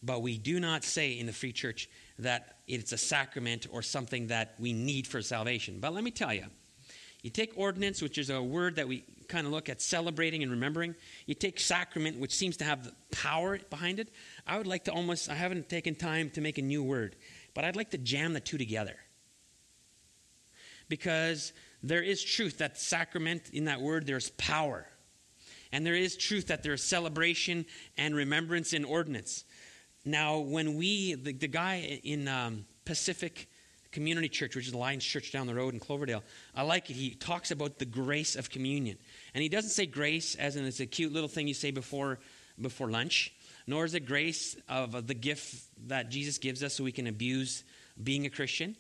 But 0.02 0.22
we 0.22 0.38
do 0.38 0.58
not 0.60 0.84
say 0.84 1.18
in 1.18 1.26
the 1.26 1.32
free 1.32 1.52
church 1.52 1.88
that 2.18 2.56
it's 2.66 2.92
a 2.92 2.98
sacrament 2.98 3.66
or 3.70 3.82
something 3.82 4.28
that 4.28 4.54
we 4.58 4.72
need 4.72 5.06
for 5.06 5.22
salvation. 5.22 5.78
But 5.80 5.92
let 5.94 6.04
me 6.04 6.10
tell 6.10 6.32
you, 6.32 6.46
you 7.22 7.30
take 7.30 7.52
ordinance, 7.56 8.02
which 8.02 8.18
is 8.18 8.30
a 8.30 8.42
word 8.42 8.76
that 8.76 8.88
we 8.88 9.04
kind 9.28 9.46
of 9.46 9.52
look 9.52 9.68
at 9.68 9.80
celebrating 9.80 10.42
and 10.42 10.50
remembering. 10.50 10.94
You 11.26 11.34
take 11.34 11.60
sacrament, 11.60 12.18
which 12.18 12.34
seems 12.34 12.56
to 12.58 12.64
have 12.64 12.84
the 12.84 12.92
power 13.12 13.58
behind 13.70 14.00
it. 14.00 14.08
I 14.46 14.58
would 14.58 14.66
like 14.66 14.84
to 14.84 14.92
almost, 14.92 15.30
I 15.30 15.34
haven't 15.34 15.68
taken 15.68 15.94
time 15.94 16.30
to 16.30 16.40
make 16.40 16.58
a 16.58 16.62
new 16.62 16.82
word. 16.82 17.14
But 17.54 17.64
I'd 17.64 17.76
like 17.76 17.90
to 17.90 17.98
jam 17.98 18.32
the 18.32 18.40
two 18.40 18.58
together. 18.58 18.96
Because 20.88 21.52
there 21.82 22.02
is 22.02 22.22
truth 22.22 22.58
that 22.58 22.78
sacrament, 22.78 23.50
in 23.52 23.64
that 23.66 23.80
word, 23.80 24.06
there's 24.06 24.30
power. 24.30 24.86
And 25.72 25.86
there 25.86 25.94
is 25.94 26.16
truth 26.16 26.48
that 26.48 26.62
there's 26.62 26.82
celebration 26.82 27.64
and 27.96 28.14
remembrance 28.14 28.72
in 28.72 28.84
ordinance. 28.84 29.44
Now, 30.04 30.38
when 30.38 30.76
we, 30.76 31.14
the, 31.14 31.32
the 31.32 31.48
guy 31.48 32.00
in 32.02 32.28
um, 32.28 32.66
Pacific 32.84 33.48
Community 33.90 34.28
Church, 34.28 34.56
which 34.56 34.66
is 34.66 34.72
the 34.72 34.78
Lions 34.78 35.04
Church 35.04 35.32
down 35.32 35.46
the 35.46 35.54
road 35.54 35.74
in 35.74 35.80
Cloverdale, 35.80 36.22
I 36.54 36.62
like 36.62 36.90
it. 36.90 36.94
He 36.94 37.10
talks 37.10 37.50
about 37.50 37.78
the 37.78 37.84
grace 37.84 38.36
of 38.36 38.50
communion. 38.50 38.98
And 39.34 39.42
he 39.42 39.48
doesn't 39.48 39.70
say 39.70 39.86
grace 39.86 40.34
as 40.34 40.56
in 40.56 40.64
it's 40.64 40.80
a 40.80 40.86
cute 40.86 41.12
little 41.12 41.28
thing 41.28 41.48
you 41.48 41.54
say 41.54 41.70
before, 41.70 42.18
before 42.60 42.90
lunch 42.90 43.32
nor 43.66 43.84
is 43.84 43.94
it 43.94 44.06
grace 44.06 44.56
of 44.68 45.06
the 45.06 45.14
gift 45.14 45.54
that 45.88 46.10
Jesus 46.10 46.38
gives 46.38 46.62
us 46.62 46.74
so 46.74 46.84
we 46.84 46.92
can 46.92 47.06
abuse 47.06 47.64
being 48.02 48.26
a 48.26 48.30
Christian. 48.30 48.76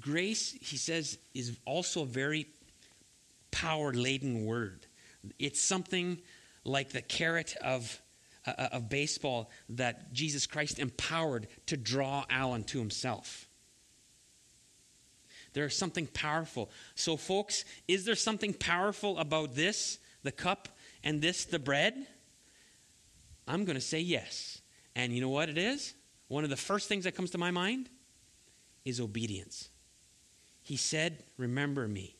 Grace, 0.00 0.56
he 0.60 0.76
says, 0.76 1.18
is 1.34 1.56
also 1.64 2.02
a 2.02 2.06
very 2.06 2.46
power 3.50 3.92
laden 3.92 4.44
word. 4.44 4.86
It's 5.38 5.60
something 5.60 6.20
like 6.64 6.90
the 6.90 7.02
carrot 7.02 7.54
of, 7.62 8.00
uh, 8.46 8.68
of 8.72 8.88
baseball 8.88 9.50
that 9.70 10.12
Jesus 10.12 10.46
Christ 10.46 10.78
empowered 10.78 11.46
to 11.66 11.76
draw 11.76 12.24
Alan 12.30 12.64
to 12.64 12.78
himself. 12.78 13.48
There's 15.52 15.76
something 15.76 16.08
powerful. 16.08 16.70
So, 16.96 17.16
folks, 17.16 17.64
is 17.86 18.04
there 18.04 18.16
something 18.16 18.54
powerful 18.54 19.18
about 19.18 19.54
this, 19.54 19.98
the 20.24 20.32
cup, 20.32 20.68
and 21.04 21.22
this, 21.22 21.44
the 21.44 21.60
bread? 21.60 22.06
I'm 23.46 23.64
going 23.64 23.76
to 23.76 23.80
say 23.80 24.00
yes. 24.00 24.60
And 24.96 25.12
you 25.12 25.20
know 25.20 25.28
what 25.28 25.48
it 25.48 25.58
is? 25.58 25.94
One 26.28 26.44
of 26.44 26.50
the 26.50 26.56
first 26.56 26.88
things 26.88 27.04
that 27.04 27.14
comes 27.14 27.30
to 27.32 27.38
my 27.38 27.50
mind 27.50 27.90
is 28.84 29.00
obedience. 29.00 29.70
He 30.62 30.76
said, 30.76 31.24
Remember 31.36 31.86
me. 31.86 32.16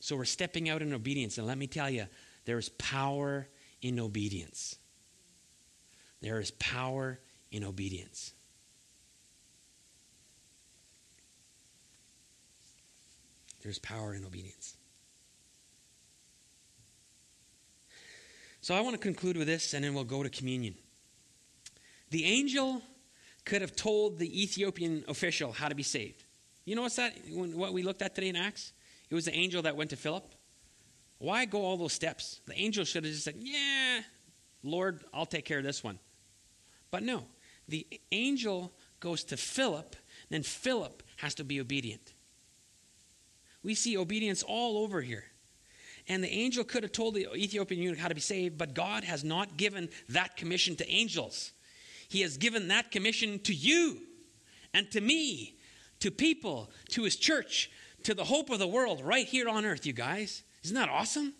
So 0.00 0.16
we're 0.16 0.24
stepping 0.24 0.68
out 0.68 0.82
in 0.82 0.92
obedience. 0.92 1.38
And 1.38 1.46
let 1.46 1.58
me 1.58 1.66
tell 1.66 1.90
you, 1.90 2.06
there 2.44 2.58
is 2.58 2.68
power 2.70 3.48
in 3.82 3.98
obedience. 3.98 4.76
There 6.20 6.40
is 6.40 6.50
power 6.52 7.20
in 7.50 7.64
obedience. 7.64 8.32
There's 13.62 13.78
power 13.78 14.14
in 14.14 14.24
obedience. 14.24 14.77
So 18.68 18.74
I 18.74 18.82
want 18.82 18.92
to 18.92 19.00
conclude 19.00 19.38
with 19.38 19.46
this 19.46 19.72
and 19.72 19.82
then 19.82 19.94
we'll 19.94 20.04
go 20.04 20.22
to 20.22 20.28
communion. 20.28 20.74
The 22.10 22.26
angel 22.26 22.82
could 23.46 23.62
have 23.62 23.74
told 23.74 24.18
the 24.18 24.42
Ethiopian 24.42 25.04
official 25.08 25.52
how 25.52 25.68
to 25.68 25.74
be 25.74 25.82
saved. 25.82 26.26
You 26.66 26.76
know 26.76 26.82
what's 26.82 26.96
that? 26.96 27.14
What 27.30 27.72
we 27.72 27.82
looked 27.82 28.02
at 28.02 28.14
today 28.14 28.28
in 28.28 28.36
Acts? 28.36 28.74
It 29.08 29.14
was 29.14 29.24
the 29.24 29.34
angel 29.34 29.62
that 29.62 29.74
went 29.74 29.88
to 29.88 29.96
Philip. 29.96 30.28
Why 31.16 31.46
go 31.46 31.64
all 31.64 31.78
those 31.78 31.94
steps? 31.94 32.42
The 32.46 32.60
angel 32.60 32.84
should 32.84 33.04
have 33.04 33.12
just 33.14 33.24
said, 33.24 33.36
Yeah, 33.38 34.02
Lord, 34.62 35.02
I'll 35.14 35.24
take 35.24 35.46
care 35.46 35.56
of 35.56 35.64
this 35.64 35.82
one. 35.82 35.98
But 36.90 37.02
no, 37.02 37.24
the 37.68 37.86
angel 38.12 38.74
goes 39.00 39.24
to 39.24 39.38
Philip, 39.38 39.96
then 40.28 40.42
Philip 40.42 41.02
has 41.16 41.34
to 41.36 41.44
be 41.44 41.58
obedient. 41.58 42.12
We 43.62 43.74
see 43.74 43.96
obedience 43.96 44.42
all 44.42 44.76
over 44.76 45.00
here. 45.00 45.24
And 46.08 46.24
the 46.24 46.32
angel 46.32 46.64
could 46.64 46.82
have 46.82 46.92
told 46.92 47.14
the 47.14 47.32
Ethiopian 47.34 47.82
eunuch 47.82 47.98
how 47.98 48.08
to 48.08 48.14
be 48.14 48.20
saved, 48.20 48.56
but 48.56 48.74
God 48.74 49.04
has 49.04 49.22
not 49.22 49.56
given 49.56 49.90
that 50.08 50.36
commission 50.36 50.74
to 50.76 50.90
angels. 50.90 51.52
He 52.08 52.22
has 52.22 52.38
given 52.38 52.68
that 52.68 52.90
commission 52.90 53.38
to 53.40 53.54
you 53.54 53.98
and 54.72 54.90
to 54.92 55.00
me, 55.00 55.56
to 56.00 56.10
people, 56.10 56.70
to 56.90 57.04
his 57.04 57.16
church, 57.16 57.70
to 58.04 58.14
the 58.14 58.24
hope 58.24 58.48
of 58.48 58.58
the 58.58 58.66
world 58.66 59.02
right 59.02 59.26
here 59.26 59.48
on 59.48 59.66
earth, 59.66 59.84
you 59.84 59.92
guys. 59.92 60.42
Isn't 60.64 60.76
that 60.76 60.88
awesome? 60.88 61.34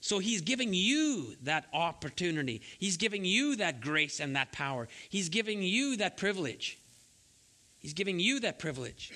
So 0.00 0.18
he's 0.18 0.42
giving 0.42 0.74
you 0.74 1.34
that 1.42 1.66
opportunity. 1.72 2.62
He's 2.78 2.96
giving 2.96 3.24
you 3.24 3.56
that 3.56 3.80
grace 3.80 4.20
and 4.20 4.36
that 4.36 4.52
power. 4.52 4.88
He's 5.08 5.28
giving 5.28 5.62
you 5.62 5.96
that 5.96 6.16
privilege. 6.16 6.78
He's 7.78 7.94
giving 7.94 8.20
you 8.20 8.40
that 8.40 8.58
privilege. 8.58 9.12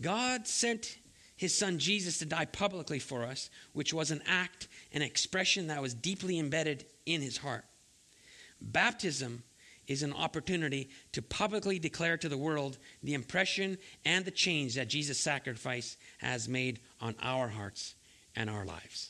God 0.00 0.46
sent 0.46 0.98
his 1.40 1.56
son 1.56 1.78
Jesus 1.78 2.18
to 2.18 2.26
die 2.26 2.44
publicly 2.44 2.98
for 2.98 3.24
us, 3.24 3.48
which 3.72 3.94
was 3.94 4.10
an 4.10 4.20
act, 4.26 4.68
an 4.92 5.00
expression 5.00 5.68
that 5.68 5.80
was 5.80 5.94
deeply 5.94 6.38
embedded 6.38 6.84
in 7.06 7.22
his 7.22 7.38
heart. 7.38 7.64
Baptism 8.60 9.42
is 9.86 10.02
an 10.02 10.12
opportunity 10.12 10.90
to 11.12 11.22
publicly 11.22 11.78
declare 11.78 12.18
to 12.18 12.28
the 12.28 12.36
world 12.36 12.76
the 13.02 13.14
impression 13.14 13.78
and 14.04 14.26
the 14.26 14.30
change 14.30 14.74
that 14.74 14.88
Jesus' 14.88 15.18
sacrifice 15.18 15.96
has 16.18 16.46
made 16.46 16.78
on 17.00 17.14
our 17.22 17.48
hearts 17.48 17.94
and 18.36 18.50
our 18.50 18.66
lives. 18.66 19.08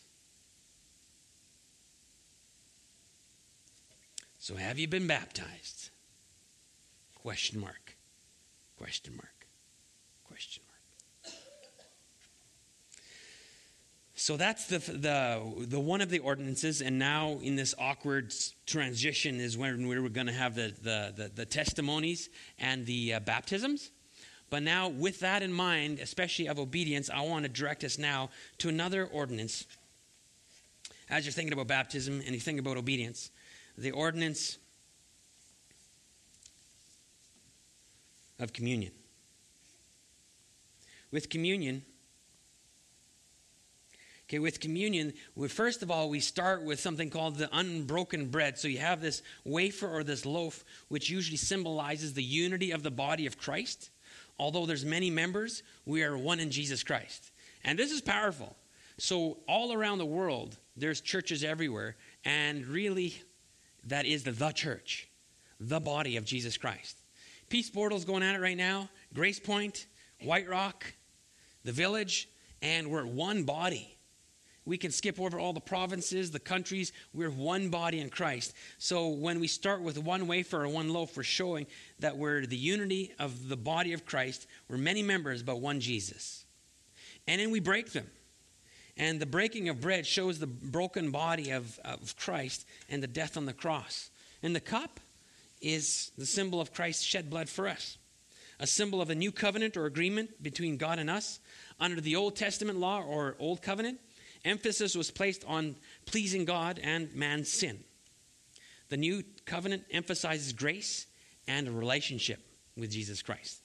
So, 4.38 4.55
have 4.55 4.79
you 4.79 4.87
been 4.87 5.09
baptized? 5.09 5.90
Question 7.16 7.59
mark. 7.59 7.97
Question 8.79 9.16
mark. 9.16 9.49
Question 10.29 10.62
mark. 10.64 10.69
So 14.20 14.37
that's 14.37 14.66
the, 14.66 14.80
the, 14.80 15.64
the 15.66 15.80
one 15.80 16.02
of 16.02 16.11
the 16.11 16.18
ordinances, 16.18 16.83
and 16.83 16.98
now 16.98 17.38
in 17.42 17.56
this 17.56 17.74
awkward 17.78 18.35
transition 18.66 19.40
is 19.40 19.56
when 19.56 19.88
we're 19.88 20.06
going 20.11 20.26
to 20.26 20.33
have 20.35 20.54
the, 20.54 20.74
the, 20.83 21.14
the, 21.16 21.30
the, 21.35 21.46
testimonies 21.46 22.28
and 22.59 22.85
the 22.85 23.14
uh, 23.14 23.20
baptisms. 23.20 23.90
But 24.50 24.62
now, 24.62 24.88
with 24.88 25.20
that 25.20 25.42
in 25.42 25.50
mind, 25.50 26.00
especially 26.00 26.48
of 26.48 26.59
obedience, 26.59 27.09
I 27.09 27.22
want 27.22 27.46
to 27.46 27.48
direct 27.48 27.83
us 27.83 27.96
now 27.96 28.28
to 28.59 28.68
another 28.68 29.06
ordinance. 29.06 29.64
As 31.09 31.24
you're 31.24 31.33
thinking 31.33 31.54
about 31.54 31.68
baptism 31.68 32.20
and 32.20 32.35
you 32.35 32.40
think 32.40 32.61
about 32.61 32.76
obedience, 32.76 33.30
the 33.78 33.92
ordinance 33.92 34.59
of 38.38 38.52
communion. 38.52 38.92
With 41.11 41.30
communion, 41.30 41.87
Okay, 44.31 44.38
with 44.38 44.61
communion, 44.61 45.12
we, 45.35 45.49
first 45.49 45.83
of 45.83 45.90
all, 45.90 46.09
we 46.09 46.21
start 46.21 46.62
with 46.62 46.79
something 46.79 47.11
called 47.11 47.37
the 47.37 47.49
unbroken 47.53 48.27
bread. 48.27 48.57
So 48.59 48.69
you 48.69 48.79
have 48.79 49.01
this 49.01 49.23
wafer 49.45 49.88
or 49.88 50.05
this 50.05 50.25
loaf, 50.25 50.64
which 50.88 51.11
usually 51.11 51.37
symbolizes 51.37 52.14
the 52.14 52.23
unity 52.23 52.71
of 52.71 52.83
the 52.83 52.93
body 52.93 53.27
of 53.27 53.37
Christ 53.37 53.90
although 54.40 54.64
there's 54.64 54.87
many 54.87 55.11
members, 55.11 55.62
we 55.85 56.03
are 56.03 56.16
one 56.16 56.40
in 56.40 56.51
Jesus 56.51 56.83
Christ. 56.83 57.31
And 57.62 57.79
this 57.79 57.93
is 57.93 58.01
powerful. 58.01 58.57
So 58.99 59.38
all 59.47 59.73
around 59.73 59.99
the 59.99 60.07
world, 60.07 60.57
there's 60.77 61.03
churches 61.03 61.45
everywhere, 61.45 61.97
and 62.25 62.66
really 62.66 63.23
that 63.85 64.07
is 64.07 64.25
the 64.25 64.33
the 64.33 64.51
church, 64.51 65.09
the 65.61 65.79
body 65.79 66.16
of 66.16 66.25
Jesus 66.25 66.57
Christ. 66.57 66.97
Peace 67.51 67.69
Portal's 67.69 68.07
going 68.07 68.23
at 68.23 68.35
it 68.35 68.40
right 68.40 68.57
now, 68.57 68.88
Grace 69.12 69.38
Point, 69.38 69.87
White 70.23 70.49
Rock, 70.49 70.87
the 71.64 71.73
village, 71.73 72.29
and 72.62 72.90
we're 72.90 73.07
one 73.07 73.45
body. 73.45 73.99
We 74.64 74.77
can 74.77 74.90
skip 74.90 75.18
over 75.18 75.38
all 75.38 75.53
the 75.53 75.61
provinces, 75.61 76.31
the 76.31 76.38
countries. 76.38 76.92
We're 77.14 77.31
one 77.31 77.70
body 77.70 78.01
in 78.01 78.11
Christ. 78.11 78.55
So 78.79 79.09
when 79.09 79.40
we 79.40 79.49
start 79.49 79.83
with 79.83 79.99
one 79.99 80.27
wafer 80.27 80.64
or 80.64 80.68
one 80.68 80.90
loaf, 80.90 81.16
we're 81.16 81.23
showing 81.23 81.66
that 81.99 82.16
we're 82.16 82.46
the 82.46 82.57
unity 82.57 83.12
of 83.18 83.49
the 83.49 83.57
body 83.57 83.92
of 83.92 84.05
Christ. 84.05 84.46
We're 84.68 84.77
many 84.77 85.03
members, 85.03 85.42
but 85.42 85.61
one 85.61 85.81
Jesus. 85.81 86.44
And 87.27 87.40
then 87.40 87.51
we 87.51 87.61
break 87.61 87.92
them. 87.92 88.11
And 88.96 89.18
the 89.18 89.27
breaking 89.27 89.68
of 89.70 89.81
bread 89.81 90.07
shows 90.07 90.38
the 90.38 90.46
broken 90.46 91.11
body 91.11 91.51
of, 91.51 91.79
of 91.85 92.16
Christ 92.16 92.66
and 92.88 93.03
the 93.03 93.07
death 93.07 93.37
on 93.37 93.46
the 93.46 93.53
cross. 93.55 94.11
And 94.42 94.55
the 94.55 94.61
cup 94.61 95.01
is 95.61 96.12
the 96.18 96.27
symbol 96.27 96.61
of 96.61 96.73
Christ's 96.73 97.05
shed 97.05 97.31
blood 97.31 97.49
for 97.49 97.66
us, 97.66 97.99
a 98.59 98.66
symbol 98.66 99.01
of 99.01 99.11
a 99.11 99.14
new 99.14 99.33
covenant 99.33 99.77
or 99.77 99.87
agreement 99.87 100.42
between 100.42 100.77
God 100.77 100.99
and 100.99 101.09
us. 101.09 101.40
Under 101.79 102.01
the 102.01 102.16
Old 102.16 102.37
Testament 102.37 102.79
law 102.79 103.03
or 103.03 103.37
Old 103.38 103.62
Covenant, 103.62 104.01
emphasis 104.44 104.94
was 104.94 105.11
placed 105.11 105.44
on 105.46 105.76
pleasing 106.07 106.44
God 106.44 106.81
and 106.83 107.14
man's 107.14 107.50
sin. 107.50 107.83
The 108.88 108.96
new 108.96 109.22
covenant 109.44 109.85
emphasizes 109.90 110.53
grace 110.53 111.07
and 111.46 111.68
a 111.68 111.72
relationship 111.72 112.40
with 112.76 112.90
Jesus 112.90 113.22
Christ. 113.22 113.61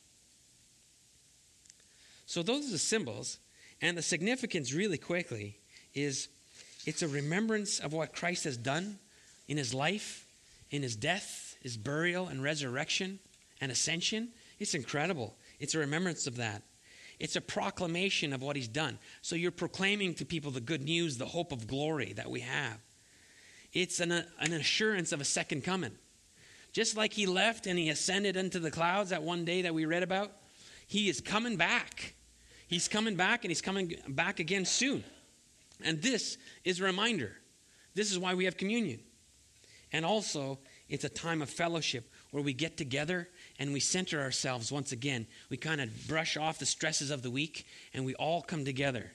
So, 2.26 2.42
those 2.42 2.68
are 2.68 2.72
the 2.72 2.78
symbols, 2.78 3.38
and 3.82 3.98
the 3.98 4.02
significance, 4.02 4.74
really 4.74 4.98
quickly, 4.98 5.58
is 5.94 6.28
it's 6.86 7.02
a 7.02 7.08
remembrance 7.08 7.80
of 7.80 7.94
what 7.94 8.16
Christ 8.16 8.44
has 8.46 8.58
done 8.58 9.00
in 9.48 9.58
his 9.58 9.74
life, 9.74 10.26
in 10.72 10.82
his 10.82 10.96
death, 10.96 11.56
his 11.62 11.78
burial, 11.78 12.28
and 12.28 12.42
resurrection, 12.42 13.20
and 13.62 13.72
ascension. 13.72 14.30
It's 14.60 14.74
incredible. 14.74 15.36
It's 15.60 15.76
a 15.76 15.80
remembrance 15.80 16.28
of 16.28 16.38
that. 16.38 16.64
It's 17.20 17.36
a 17.36 17.42
proclamation 17.42 18.34
of 18.34 18.42
what 18.42 18.56
he's 18.56 18.68
done. 18.68 19.00
So 19.22 19.36
you're 19.36 19.52
proclaiming 19.52 20.14
to 20.16 20.26
people 20.26 20.52
the 20.52 20.62
good 20.62 20.84
news, 20.84 21.18
the 21.18 21.26
hope 21.26 21.52
of 21.52 21.68
glory 21.68 22.14
that 22.14 22.30
we 22.30 22.42
have. 22.42 22.80
It's 23.74 24.00
an, 24.00 24.12
an 24.12 24.54
assurance 24.54 25.12
of 25.12 25.22
a 25.22 25.26
second 25.26 25.64
coming. 25.64 25.92
Just 26.72 26.98
like 26.98 27.14
he 27.14 27.26
left 27.26 27.68
and 27.68 27.80
he 27.80 27.90
ascended 27.90 28.36
into 28.36 28.60
the 28.60 28.72
clouds 28.72 29.12
that 29.12 29.24
one 29.24 29.46
day 29.46 29.62
that 29.62 29.74
we 29.74 29.86
read 29.86 30.04
about, 30.04 30.32
he 30.88 31.10
is 31.10 31.22
coming 31.22 31.56
back. 31.56 32.16
He's 32.68 32.88
coming 32.88 33.16
back 33.16 33.44
and 33.44 33.52
he's 33.52 33.62
coming 33.62 33.96
back 34.10 34.40
again 34.40 34.66
soon. 34.66 35.04
And 35.84 36.02
this 36.02 36.38
is 36.64 36.80
a 36.80 36.84
reminder. 36.84 37.34
This 37.94 38.12
is 38.12 38.20
why 38.20 38.34
we 38.34 38.46
have 38.46 38.58
communion. 38.58 39.00
And 39.92 40.06
also, 40.06 40.60
it's 40.90 41.04
a 41.04 41.10
time 41.10 41.42
of 41.42 41.50
fellowship 41.50 42.12
where 42.32 42.44
we 42.44 42.54
get 42.54 42.76
together 42.76 43.30
and 43.60 43.72
we 43.74 43.80
center 43.80 44.22
ourselves 44.22 44.72
once 44.72 44.92
again. 44.92 45.28
We 45.50 45.58
kind 45.58 45.82
of 45.82 46.08
brush 46.08 46.38
off 46.38 46.60
the 46.60 46.66
stresses 46.66 47.12
of 47.12 47.22
the 47.22 47.32
week 47.32 47.66
and 47.94 48.06
we 48.06 48.16
all 48.16 48.42
come 48.42 48.66
together 48.66 49.12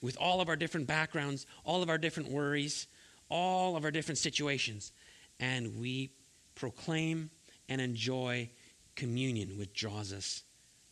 with 0.00 0.16
all 0.18 0.40
of 0.40 0.48
our 0.48 0.56
different 0.56 0.86
backgrounds, 0.86 1.46
all 1.64 1.82
of 1.82 1.88
our 1.88 1.98
different 1.98 2.30
worries, 2.30 2.86
all 3.30 3.76
of 3.76 3.84
our 3.84 3.90
different 3.90 4.18
situations. 4.18 4.92
And 5.40 5.80
we 5.80 6.10
proclaim 6.54 7.30
and 7.68 7.80
enjoy 7.80 8.50
communion, 8.96 9.58
which 9.58 9.72
draws 9.72 10.12
us 10.12 10.42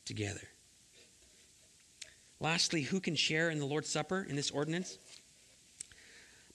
together. 0.04 0.48
Lastly, 2.40 2.82
who 2.82 2.98
can 3.00 3.14
share 3.14 3.50
in 3.50 3.60
the 3.60 3.66
Lord's 3.66 3.88
Supper 3.88 4.26
in 4.28 4.34
this 4.34 4.50
ordinance? 4.50 4.98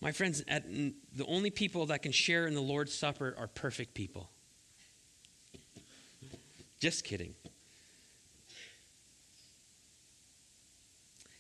My 0.02 0.12
friends, 0.12 0.44
the 0.44 1.26
only 1.28 1.50
people 1.50 1.86
that 1.88 2.02
can 2.02 2.12
share 2.12 2.46
in 2.46 2.54
the 2.54 2.62
Lord's 2.62 2.94
Supper 2.94 3.36
are 3.38 3.48
perfect 3.48 3.94
people. 3.94 4.30
Just 6.80 7.04
kidding. 7.04 7.34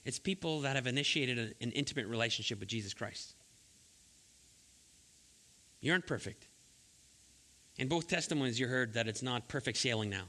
It's 0.03 0.19
people 0.19 0.61
that 0.61 0.75
have 0.75 0.87
initiated 0.87 1.55
an, 1.59 1.71
intimate 1.71 2.07
relationship 2.07 2.59
with 2.59 2.69
Jesus 2.69 2.93
Christ. 2.93 3.35
You 5.81 5.91
aren't 5.91 6.07
perfect. 6.07 6.47
In 7.77 7.87
both 7.87 8.07
testimonies, 8.07 8.59
you 8.59 8.67
heard 8.67 8.93
that 8.93 9.07
it's 9.07 9.21
not 9.21 9.47
perfect 9.47 9.77
sailing 9.77 10.09
now. 10.09 10.23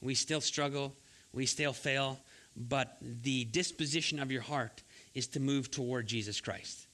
We 0.00 0.14
still 0.14 0.40
struggle, 0.40 0.96
we 1.32 1.46
still 1.46 1.72
fail, 1.72 2.18
but 2.56 2.96
the 3.00 3.44
disposition 3.44 4.18
of 4.18 4.32
your 4.32 4.42
heart 4.42 4.82
is 5.14 5.26
to 5.28 5.40
move 5.40 5.70
toward 5.70 6.06
Jesus 6.06 6.40
Christ. 6.40 6.86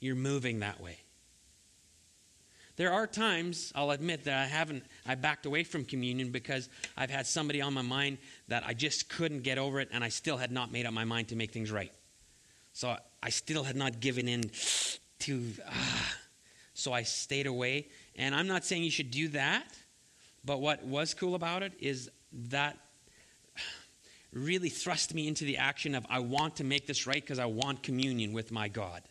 You're 0.00 0.16
moving 0.16 0.60
that 0.60 0.80
way. 0.80 0.98
There 2.76 2.92
are 2.92 3.06
times, 3.06 3.72
I'll 3.74 3.90
admit, 3.90 4.24
that 4.24 4.38
I 4.38 4.44
haven't, 4.44 4.84
I 5.06 5.14
backed 5.14 5.46
away 5.46 5.64
from 5.64 5.84
communion 5.84 6.30
because 6.30 6.68
I've 6.96 7.10
had 7.10 7.26
somebody 7.26 7.62
on 7.62 7.72
my 7.72 7.82
mind 7.82 8.18
that 8.48 8.64
I 8.66 8.74
just 8.74 9.08
couldn't 9.08 9.42
get 9.42 9.56
over 9.56 9.80
it, 9.80 9.88
and 9.92 10.04
I 10.04 10.10
still 10.10 10.36
had 10.36 10.52
not 10.52 10.70
made 10.70 10.84
up 10.84 10.92
my 10.92 11.04
mind 11.04 11.28
to 11.28 11.36
make 11.36 11.52
things 11.52 11.72
right. 11.72 11.92
So 12.74 12.94
I 13.22 13.30
still 13.30 13.64
had 13.64 13.76
not 13.76 14.00
given 14.00 14.28
in 14.28 14.50
to, 15.20 15.42
ah. 15.66 16.14
so 16.74 16.92
I 16.92 17.02
stayed 17.02 17.46
away. 17.46 17.88
And 18.16 18.34
I'm 18.34 18.46
not 18.46 18.64
saying 18.64 18.84
you 18.84 18.90
should 18.90 19.10
do 19.10 19.28
that, 19.28 19.64
but 20.44 20.60
what 20.60 20.84
was 20.84 21.14
cool 21.14 21.34
about 21.34 21.62
it 21.62 21.72
is 21.80 22.10
that 22.50 22.76
really 24.32 24.68
thrust 24.68 25.14
me 25.14 25.26
into 25.26 25.44
the 25.44 25.56
action 25.56 25.94
of 25.94 26.04
I 26.10 26.18
want 26.18 26.56
to 26.56 26.64
make 26.64 26.86
this 26.86 27.06
right 27.06 27.22
because 27.22 27.38
I 27.38 27.46
want 27.46 27.82
communion 27.82 28.34
with 28.34 28.52
my 28.52 28.68
God. 28.68 29.02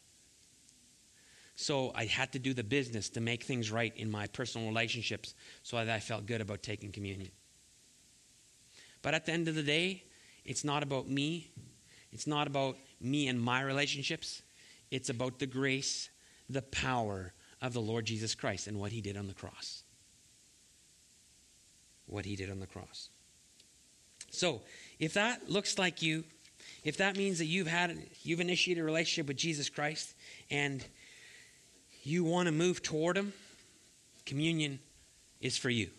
So 1.56 1.92
I 1.96 2.06
had 2.06 2.34
to 2.34 2.40
do 2.40 2.54
the 2.54 2.64
business 2.64 3.10
to 3.12 3.22
make 3.22 3.44
things 3.44 3.72
right 3.72 3.94
in 3.96 4.12
my 4.12 4.28
personal 4.28 4.68
relationships 4.68 5.34
so 5.64 5.78
that 5.78 5.90
I 5.90 6.00
felt 6.00 6.26
good 6.26 6.42
about 6.42 6.64
taking 6.64 6.92
communion. 6.92 7.32
But 9.02 9.14
at 9.14 9.26
the 9.26 9.32
end 9.32 9.48
of 9.48 9.56
the 9.56 9.64
day, 9.64 10.04
it's 10.44 10.64
not 10.64 10.84
about 10.84 11.10
me. 11.10 11.52
It's 12.12 12.28
not 12.28 12.48
about 12.48 12.78
me 13.00 13.28
and 13.28 13.42
my 13.42 13.62
relationships. 13.62 14.42
It's 14.92 15.10
about 15.10 15.40
the 15.40 15.48
grace, 15.48 16.10
the 16.50 16.62
power 16.62 17.34
of 17.62 17.74
the 17.74 17.82
Lord 17.82 18.06
Jesus 18.06 18.36
Christ 18.36 18.68
and 18.68 18.80
what 18.80 18.92
he 18.92 19.02
did 19.02 19.16
on 19.16 19.28
the 19.28 19.34
cross. 19.34 19.84
What 22.06 22.26
he 22.26 22.36
did 22.36 22.52
on 22.52 22.60
the 22.60 22.68
cross. 22.68 23.10
So, 24.30 24.62
if 25.00 25.14
that 25.14 25.50
looks 25.50 25.80
like 25.80 26.02
you, 26.02 26.26
if 26.84 26.98
that 26.98 27.18
means 27.18 27.38
that 27.40 27.46
you've 27.46 27.68
had 27.68 27.98
you've 28.24 28.40
initiated 28.42 28.82
a 28.82 28.86
relationship 28.86 29.28
with 29.28 29.38
Jesus 29.38 29.70
Christ 29.70 30.14
and 30.52 30.86
you 32.06 32.24
want 32.24 32.48
to 32.48 32.52
move 32.52 32.82
toward 32.82 33.18
him, 33.18 33.34
communion 34.26 34.80
is 35.42 35.58
for 35.58 35.70
you. 35.70 35.90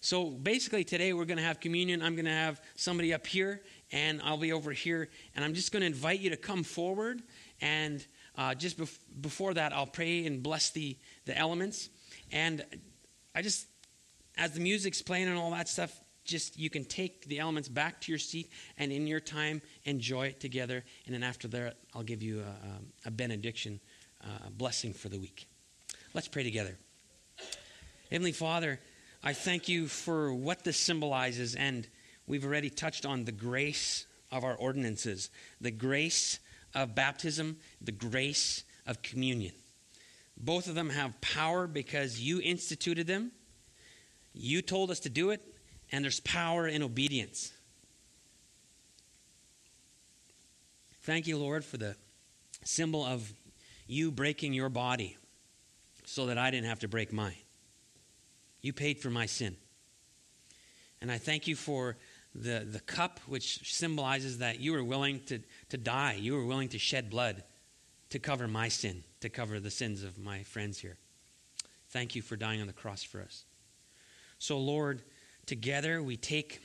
So 0.00 0.26
basically 0.26 0.84
today 0.84 1.12
we're 1.12 1.24
going 1.24 1.38
to 1.38 1.44
have 1.44 1.60
communion. 1.60 2.02
I'm 2.02 2.14
going 2.14 2.26
to 2.26 2.30
have 2.30 2.60
somebody 2.76 3.12
up 3.12 3.26
here 3.26 3.62
and 3.90 4.20
I'll 4.22 4.36
be 4.36 4.52
over 4.52 4.70
here 4.70 5.08
and 5.34 5.44
I'm 5.44 5.54
just 5.54 5.72
going 5.72 5.80
to 5.80 5.86
invite 5.86 6.20
you 6.20 6.30
to 6.30 6.36
come 6.36 6.62
forward 6.62 7.22
and 7.60 8.06
uh, 8.36 8.54
just 8.54 8.78
bef- 8.78 8.98
before 9.20 9.54
that 9.54 9.72
I'll 9.72 9.86
pray 9.86 10.24
and 10.24 10.42
bless 10.42 10.70
the 10.70 10.96
the 11.24 11.36
elements 11.36 11.88
and 12.30 12.64
I 13.34 13.42
just 13.42 13.66
as 14.36 14.52
the 14.52 14.60
music's 14.60 15.02
playing 15.02 15.28
and 15.28 15.36
all 15.36 15.50
that 15.50 15.68
stuff 15.68 15.92
just 16.24 16.58
you 16.58 16.70
can 16.70 16.84
take 16.84 17.26
the 17.26 17.40
elements 17.40 17.68
back 17.68 18.00
to 18.02 18.12
your 18.12 18.18
seat 18.18 18.50
and 18.76 18.92
in 18.92 19.06
your 19.06 19.18
time 19.18 19.60
enjoy 19.84 20.26
it 20.26 20.40
together 20.40 20.84
and 21.06 21.14
then 21.14 21.22
after 21.22 21.48
that 21.48 21.78
i'll 21.94 22.02
give 22.02 22.22
you 22.22 22.40
a, 22.40 23.08
a 23.08 23.10
benediction 23.10 23.80
uh, 24.24 24.48
blessing 24.50 24.92
for 24.92 25.08
the 25.08 25.18
week. 25.18 25.46
Let's 26.14 26.28
pray 26.28 26.42
together. 26.42 26.76
Heavenly 28.10 28.32
father 28.32 28.80
i 29.22 29.32
thank 29.32 29.68
you 29.68 29.88
for 29.88 30.32
what 30.32 30.64
this 30.64 30.76
symbolizes 30.76 31.54
and 31.54 31.88
we've 32.26 32.44
already 32.44 32.70
touched 32.70 33.04
on 33.04 33.24
the 33.24 33.32
grace 33.32 34.06
of 34.30 34.44
our 34.44 34.54
ordinances 34.54 35.30
the 35.60 35.70
grace 35.70 36.38
of 36.74 36.94
baptism 36.94 37.56
the 37.80 37.92
grace 37.92 38.64
of 38.86 39.02
communion. 39.02 39.52
Both 40.36 40.68
of 40.68 40.74
them 40.74 40.88
have 40.90 41.20
power 41.20 41.66
because 41.66 42.20
you 42.20 42.40
instituted 42.40 43.06
them 43.06 43.32
you 44.32 44.62
told 44.62 44.90
us 44.90 45.00
to 45.00 45.08
do 45.08 45.30
it 45.30 45.42
and 45.90 46.04
there's 46.04 46.20
power 46.20 46.66
in 46.66 46.82
obedience. 46.82 47.52
Thank 51.02 51.26
you, 51.26 51.38
Lord, 51.38 51.64
for 51.64 51.78
the 51.78 51.96
symbol 52.64 53.04
of 53.04 53.32
you 53.88 54.12
breaking 54.12 54.52
your 54.52 54.68
body 54.68 55.16
so 56.04 56.26
that 56.26 56.38
I 56.38 56.52
didn't 56.52 56.68
have 56.68 56.78
to 56.80 56.88
break 56.88 57.12
mine. 57.12 57.34
You 58.60 58.72
paid 58.72 59.00
for 59.00 59.10
my 59.10 59.26
sin. 59.26 59.56
And 61.00 61.10
I 61.10 61.18
thank 61.18 61.48
you 61.48 61.56
for 61.56 61.96
the, 62.34 62.64
the 62.70 62.80
cup, 62.80 63.18
which 63.26 63.72
symbolizes 63.72 64.38
that 64.38 64.60
you 64.60 64.72
were 64.72 64.84
willing 64.84 65.20
to, 65.26 65.40
to 65.70 65.76
die. 65.76 66.12
You 66.12 66.34
were 66.34 66.44
willing 66.44 66.68
to 66.70 66.78
shed 66.78 67.10
blood 67.10 67.42
to 68.10 68.20
cover 68.20 68.46
my 68.46 68.68
sin, 68.68 69.02
to 69.20 69.28
cover 69.28 69.58
the 69.58 69.70
sins 69.70 70.04
of 70.04 70.18
my 70.18 70.44
friends 70.44 70.78
here. 70.78 70.96
Thank 71.90 72.14
you 72.14 72.22
for 72.22 72.36
dying 72.36 72.60
on 72.60 72.68
the 72.68 72.72
cross 72.72 73.02
for 73.02 73.20
us. 73.20 73.44
So, 74.38 74.58
Lord, 74.58 75.02
Together, 75.48 76.02
we 76.02 76.14
take 76.14 76.60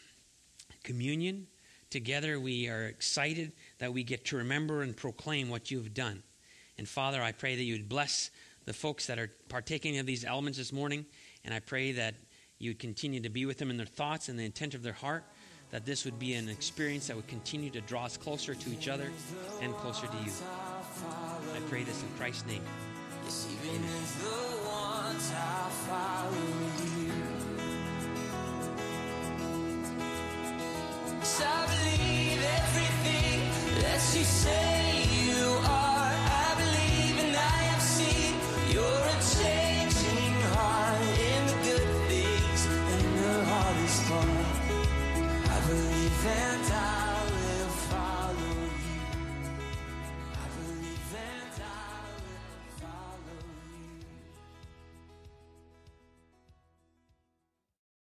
communion. 0.84 1.48
Together, 1.90 2.38
we 2.38 2.68
are 2.68 2.84
excited 2.84 3.54
that 3.78 3.94
we 3.94 4.04
get 4.04 4.26
to 4.26 4.36
remember 4.36 4.82
and 4.82 4.98
proclaim 4.98 5.48
what 5.48 5.72
you've 5.72 5.94
done. 5.94 6.22
And 6.78 6.88
Father, 6.88 7.22
I 7.22 7.32
pray 7.32 7.56
that 7.56 7.64
you 7.64 7.74
would 7.76 7.90
bless 7.90 8.32
the 8.66 8.74
folks 8.74 9.08
that 9.08 9.20
are 9.20 9.30
partaking 9.50 9.98
of 9.98 10.06
these 10.06 10.26
elements 10.26 10.58
this 10.58 10.72
morning. 10.74 11.06
And 11.46 11.54
I 11.54 11.60
pray 11.60 11.92
that 11.94 12.16
you 12.60 12.72
would 12.72 12.80
continue 12.80 13.20
to 13.22 13.30
be 13.30 13.46
with 13.46 13.58
them 13.58 13.70
in 13.70 13.78
their 13.78 13.86
thoughts 13.86 14.30
and 14.30 14.40
the 14.40 14.46
intent 14.46 14.74
of 14.74 14.84
their 14.84 14.94
heart. 14.94 15.24
That 15.72 15.86
this 15.86 16.06
would 16.06 16.20
be 16.20 16.36
an 16.36 16.50
experience 16.50 17.08
that 17.08 17.16
would 17.16 17.28
continue 17.28 17.72
to 17.72 17.82
draw 17.82 18.06
us 18.06 18.16
closer 18.16 18.54
to 18.54 18.70
each 18.70 18.88
other 18.88 19.10
and 19.62 19.74
closer 19.76 20.06
to 20.06 20.18
you. 20.24 20.32
I 21.56 21.60
pray 21.68 21.84
this 21.84 22.02
in 22.04 22.10
Christ's 22.18 22.46
name. 22.46 22.62
Amen. 23.66 24.04
I 31.46 31.66
believe 31.66 32.44
everything 32.44 33.82
that 33.82 34.00
she 34.00 34.24
said. 34.24 34.83